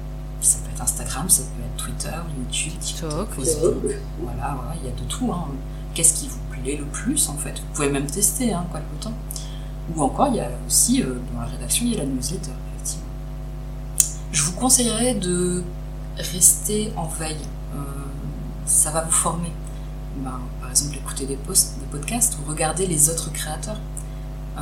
[0.40, 3.94] ça peut être Instagram, ça peut être Twitter, YouTube, TikTok, Facebook.
[4.20, 5.30] Voilà, voilà, il y a de tout.
[5.32, 5.48] Hein.
[5.94, 7.52] Qu'est-ce qui vous plaît le plus en fait?
[7.52, 9.14] Vous pouvez même tester, hein, quoi le temps.
[9.94, 13.08] Ou encore, il y a aussi, dans la rédaction, il y a la newsletter, effectivement.
[14.32, 15.62] Je vous conseillerais de
[16.16, 17.36] rester en veille.
[18.64, 19.50] ça va vous former.
[20.16, 23.80] Ben, par exemple, écouter des, posts, des podcasts ou regarder les autres créateurs.
[24.58, 24.60] Euh,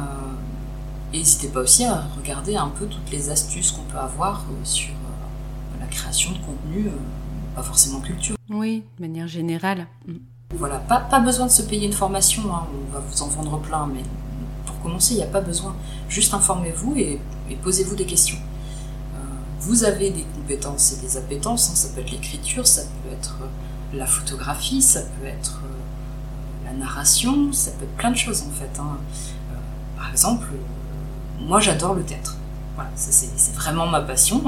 [1.12, 4.64] et n'hésitez pas aussi à regarder un peu toutes les astuces qu'on peut avoir euh,
[4.64, 6.90] sur euh, la création de contenu,
[7.56, 8.36] pas forcément culture.
[8.48, 9.86] Oui, de manière générale.
[10.06, 10.14] Mm.
[10.54, 13.58] Voilà, pas, pas besoin de se payer une formation, hein, on va vous en vendre
[13.58, 14.02] plein, mais
[14.66, 15.74] pour commencer, il n'y a pas besoin.
[16.08, 17.20] Juste informez-vous et,
[17.62, 18.38] posez-vous des questions.
[19.60, 23.36] vous avez des compétences et des appétences, hein, ça peut être l'écriture, ça peut être
[23.92, 28.50] la photographie, ça peut être euh, la narration, ça peut être plein de choses en
[28.50, 28.78] fait.
[28.78, 28.96] Hein.
[29.50, 29.54] Euh,
[29.96, 32.36] par exemple, euh, moi j'adore le théâtre.
[32.74, 34.42] Voilà, c'est vraiment ma passion.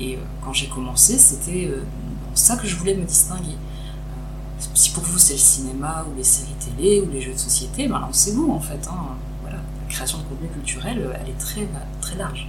[0.00, 3.56] et quand j'ai commencé, c'était dans ça que je voulais me distinguer.
[4.74, 7.86] si pour vous c'est le cinéma ou les séries télé ou les jeux de société,
[7.86, 8.88] ben lancez-vous en fait.
[8.90, 9.16] Hein.
[9.42, 11.68] Voilà, la création de contenu culturel, elle est très,
[12.00, 12.48] très large.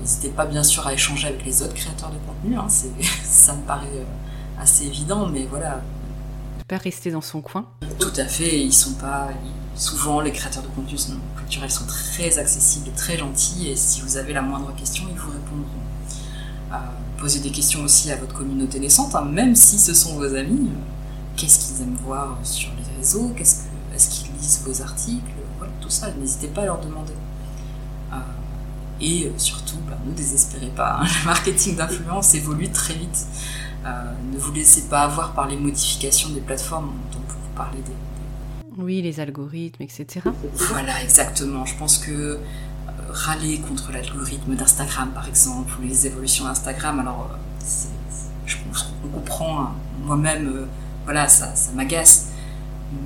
[0.00, 2.68] N'hésitez pas bien sûr à échanger avec les autres créateurs de contenu, hein.
[3.24, 4.04] ça me paraît
[4.60, 5.80] assez évident, mais voilà.
[6.68, 7.66] Pas rester dans son coin.
[7.98, 9.28] Tout à fait, ils sont pas.
[9.74, 10.96] Souvent, les créateurs de contenu
[11.36, 15.18] culturels sont très accessibles et très gentils, et si vous avez la moindre question, ils
[15.18, 15.64] vous répondront.
[16.72, 16.76] Euh,
[17.18, 20.70] posez des questions aussi à votre communauté naissante, hein, même si ce sont vos amis.
[21.36, 25.72] Qu'est-ce qu'ils aiment voir sur les réseaux Qu'est-ce que, Est-ce qu'ils lisent vos articles Voilà,
[25.80, 27.14] tout ça, n'hésitez pas à leur demander.
[28.12, 28.16] Euh,
[29.00, 33.26] et surtout, bah, ne désespérez pas, hein, le marketing d'influence évolue très vite.
[33.84, 38.82] Euh, ne vous laissez pas avoir par les modifications des plateformes dont vous parlez des,
[38.82, 40.20] Oui, les algorithmes, etc.
[40.54, 41.64] Voilà, exactement.
[41.64, 42.38] Je pense que euh,
[43.08, 47.66] râler contre l'algorithme d'Instagram, par exemple, ou les évolutions d'Instagram, alors euh,
[48.44, 48.56] je,
[49.04, 49.72] on comprend, hein.
[50.04, 50.66] moi-même,
[51.04, 52.29] voilà, ça, ça m'agace.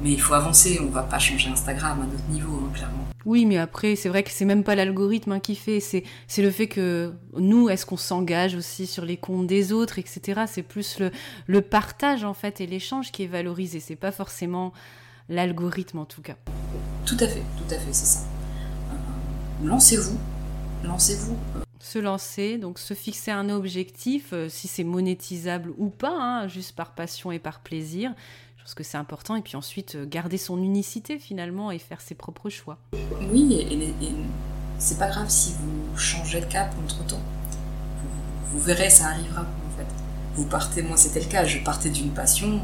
[0.03, 3.05] Mais il faut avancer, on va pas changer Instagram à notre niveau, hein, clairement.
[3.26, 6.43] Oui, mais après, c'est vrai que c'est même pas l'algorithme hein, qui fait, c'est, c'est
[6.43, 10.43] le fait que nous, est-ce qu'on s'engage aussi sur les comptes des autres, etc.
[10.47, 11.11] C'est plus le,
[11.47, 13.80] le partage, en fait, et l'échange qui est valorisé.
[13.80, 14.72] C'est pas forcément
[15.28, 16.37] l'algorithme, en tout cas.
[17.07, 18.20] Tout à fait, tout à fait, c'est ça.
[18.91, 20.18] Euh, lancez-vous,
[20.82, 21.37] lancez-vous.
[21.78, 26.74] Se lancer, donc se fixer un objectif, euh, si c'est monétisable ou pas, hein, juste
[26.74, 28.14] par passion et par plaisir
[28.65, 29.37] pense que c'est important.
[29.37, 32.79] Et puis ensuite, euh, garder son unicité finalement et faire ses propres choix.
[33.31, 33.79] Oui, et,
[34.79, 37.23] c'est pas grave si vous changez de cap entre temps.
[38.53, 39.87] Vous, verrez, ça arrivera en fait.
[40.35, 42.61] Vous partez, moi c'était le cas, je partais d'une passion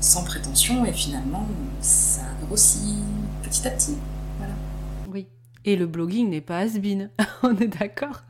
[0.00, 1.46] sans prétention et finalement
[1.80, 2.96] ça grossit
[3.42, 3.96] petit à petit.
[4.38, 4.54] Voilà.
[5.08, 5.26] Oui.
[5.64, 6.78] Et le blogging n'est pas has
[7.42, 8.22] On est d'accord?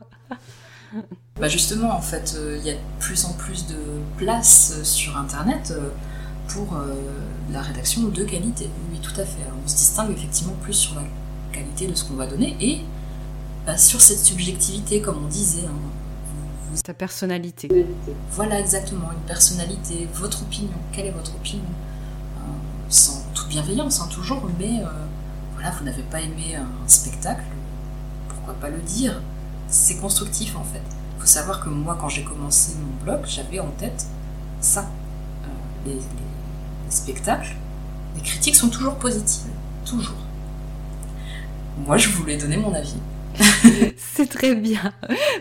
[1.39, 3.77] Bah justement, en fait, euh, il y a de plus en plus de
[4.17, 5.71] place sur Internet.
[5.71, 5.89] Euh,
[6.49, 6.95] pour euh,
[7.51, 8.69] la rédaction de qualité.
[8.91, 9.43] Oui, tout à fait.
[9.63, 11.03] on se distingue effectivement plus sur la
[11.51, 12.81] qualité de ce qu'on va donner et
[13.65, 15.65] bah, sur cette subjectivité, comme on disait.
[15.65, 16.75] Hein.
[16.83, 17.87] Ta personnalité.
[18.31, 20.71] Voilà, exactement, une personnalité, votre opinion.
[20.91, 21.63] Quelle est votre opinion?
[22.37, 22.41] Euh,
[22.89, 24.87] Sans toute bienveillance, hein, toujours, mais euh,
[25.53, 27.43] voilà, vous n'avez pas aimé un spectacle,
[28.27, 29.21] pourquoi pas le dire?
[29.67, 30.81] C'est constructif en fait.
[31.17, 34.07] Il faut savoir que moi, quand j'ai commencé mon blog, j'avais en tête
[34.61, 34.89] ça.
[35.85, 35.99] les,
[36.89, 37.55] spectacle,
[38.15, 39.51] les critiques sont toujours positives.
[39.85, 40.15] Toujours.
[41.85, 42.97] Moi, je voulais donner mon avis.
[43.97, 44.93] C'est très bien.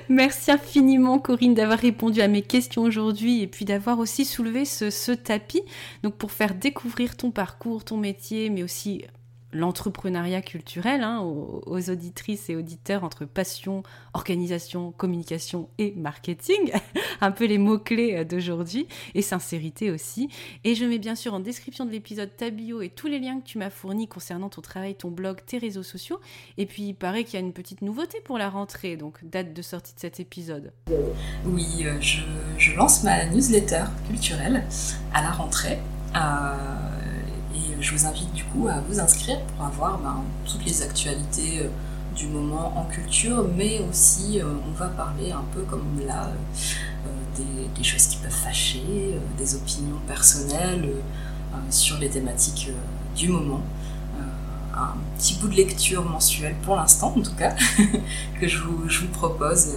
[0.08, 4.90] Merci infiniment Corinne d'avoir répondu à mes questions aujourd'hui et puis d'avoir aussi soulevé ce,
[4.90, 5.62] ce, tapis
[6.02, 9.04] donc pour faire découvrir ton parcours, ton métier, mais aussi
[9.52, 13.82] l'entrepreneuriat culturel hein, aux, auditrices et auditeurs entre passion,
[14.14, 16.72] organisation, communication et marketing,
[17.20, 20.28] un peu les mots-clés d'aujourd'hui, et sincérité aussi.
[20.64, 23.40] Et je mets bien sûr en description de l'épisode ta bio et tous les liens
[23.40, 26.20] que tu m'as fournis concernant ton travail, ton blog, tes réseaux sociaux.
[26.56, 29.54] Et puis il paraît qu'il y a une petite nouveauté pour la rentrée, donc date
[29.54, 30.72] de sortie de cet épisode.
[31.44, 32.20] Oui, euh, je,
[32.58, 34.64] je lance ma newsletter culturelle
[35.14, 35.78] à la rentrée.
[36.14, 36.88] Euh
[37.80, 41.68] je vous invite du coup à vous inscrire pour avoir ben, toutes les actualités euh,
[42.16, 46.30] du moment en culture, mais aussi euh, on va parler un peu comme là
[47.06, 48.82] euh, des, choses qui peuvent fâcher,
[49.38, 50.90] des opinions personnelles
[51.70, 52.70] sur les thématiques
[53.14, 53.62] du moment.
[54.74, 57.54] un petit bout de lecture mensuelle pour l'instant en tout cas,
[58.40, 59.76] que je vous propose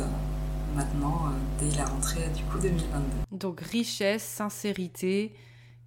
[0.76, 1.26] maintenant
[1.60, 3.38] dès la rentrée du coup 2022.
[3.38, 5.32] Donc richesse, sincérité,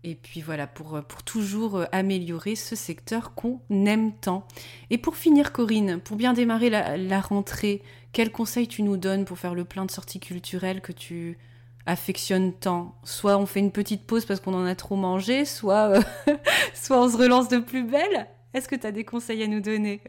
[0.07, 4.47] Et puis voilà, pour, pour toujours améliorer ce secteur qu'on aime tant.
[4.91, 7.83] Et pour finir, Corinne, pour bien démarrer la, rentrée,
[8.13, 11.39] quels conseils tu nous donnes pour faire le plein de sorties culturelles que tu
[11.87, 12.99] affectionnes tant?
[13.03, 15.95] Soit on fait une petite pause parce qu'on en a trop mangé, soit,
[16.75, 18.27] soit on se relance de plus belle?
[18.53, 20.03] Est-ce que tu as des conseils à nous donner?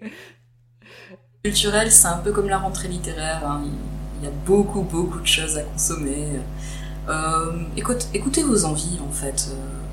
[1.41, 3.47] Culturel, c'est un peu comme la rentrée littéraire.
[3.47, 3.63] Hein.
[4.19, 6.27] Il y a beaucoup, beaucoup de choses à consommer.
[7.07, 9.51] Euh, écoutez vos envies, en fait.
[9.51, 9.84] Euh,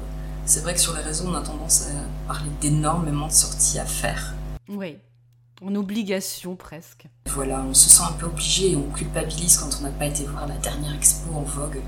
[0.44, 3.86] c'est vrai que sur les réseaux, on a tendance à parler d'énormément de sorties à
[3.86, 4.34] faire.
[4.68, 4.96] Oui,
[5.64, 7.06] en obligation presque.
[7.26, 10.24] Voilà, on se sent un peu obligé et on culpabilise quand on n'a pas été
[10.24, 11.80] voir la dernière expo en vogue.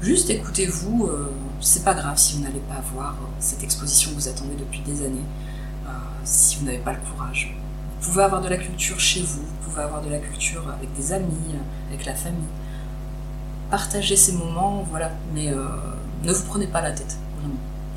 [0.00, 4.28] Juste écoutez-vous, euh, c'est pas grave si vous n'allez pas voir cette exposition que vous
[4.28, 5.24] attendez depuis des années,
[6.24, 7.56] si vous n'avez pas le courage.
[8.00, 10.92] Vous pouvez avoir de la culture chez vous, vous pouvez avoir de la culture avec
[10.94, 11.54] des amis,
[11.88, 12.40] avec la famille.
[13.70, 15.66] Partagez ces moments, voilà, mais euh,
[16.24, 17.16] ne vous prenez pas la tête.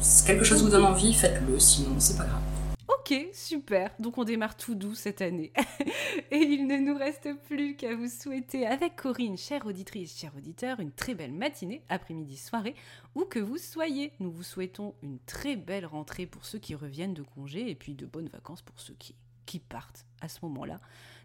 [0.02, 2.42] Si quelque chose vous donne envie, faites-le, sinon c'est pas grave.
[2.88, 3.92] Ok, super.
[4.00, 5.52] Donc on démarre tout doux cette année.
[6.32, 10.80] Et il ne nous reste plus qu'à vous souhaiter avec Corinne, chère auditrice, chers auditeur,
[10.80, 12.76] une très belle matinée, après-midi, soirée,
[13.16, 14.12] où que vous soyez.
[14.20, 17.94] Nous vous souhaitons une très belle rentrée pour ceux qui reviennent de congé et puis
[17.94, 19.16] de bonnes vacances pour ceux qui
[19.46, 20.80] qui partent à ce moment-là,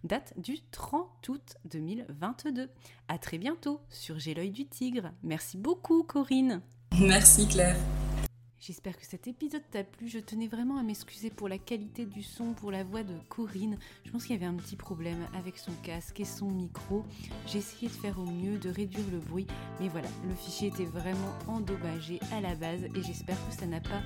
[0.05, 2.69] date du 30 août 2022.
[3.09, 5.11] À très bientôt sur J'ai l'œil du tigre.
[5.23, 6.61] Merci beaucoup Corinne.
[6.99, 7.77] Merci Claire.
[8.61, 10.07] J'espère que cet épisode t'a plu.
[10.07, 13.79] Je tenais vraiment à m'excuser pour la qualité du son, pour la voix de Corinne.
[14.05, 17.07] Je pense qu'il y avait un petit problème avec son casque et son micro.
[17.47, 19.47] J'ai essayé de faire au mieux, de réduire le bruit.
[19.81, 23.81] Mais voilà, le fichier était vraiment endommagé à la base et j'espère que ça n'a
[23.81, 24.03] pas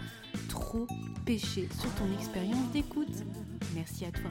[0.48, 0.86] trop
[1.26, 3.24] pêché sur ton expérience d'écoute.
[3.74, 4.30] Merci à toi.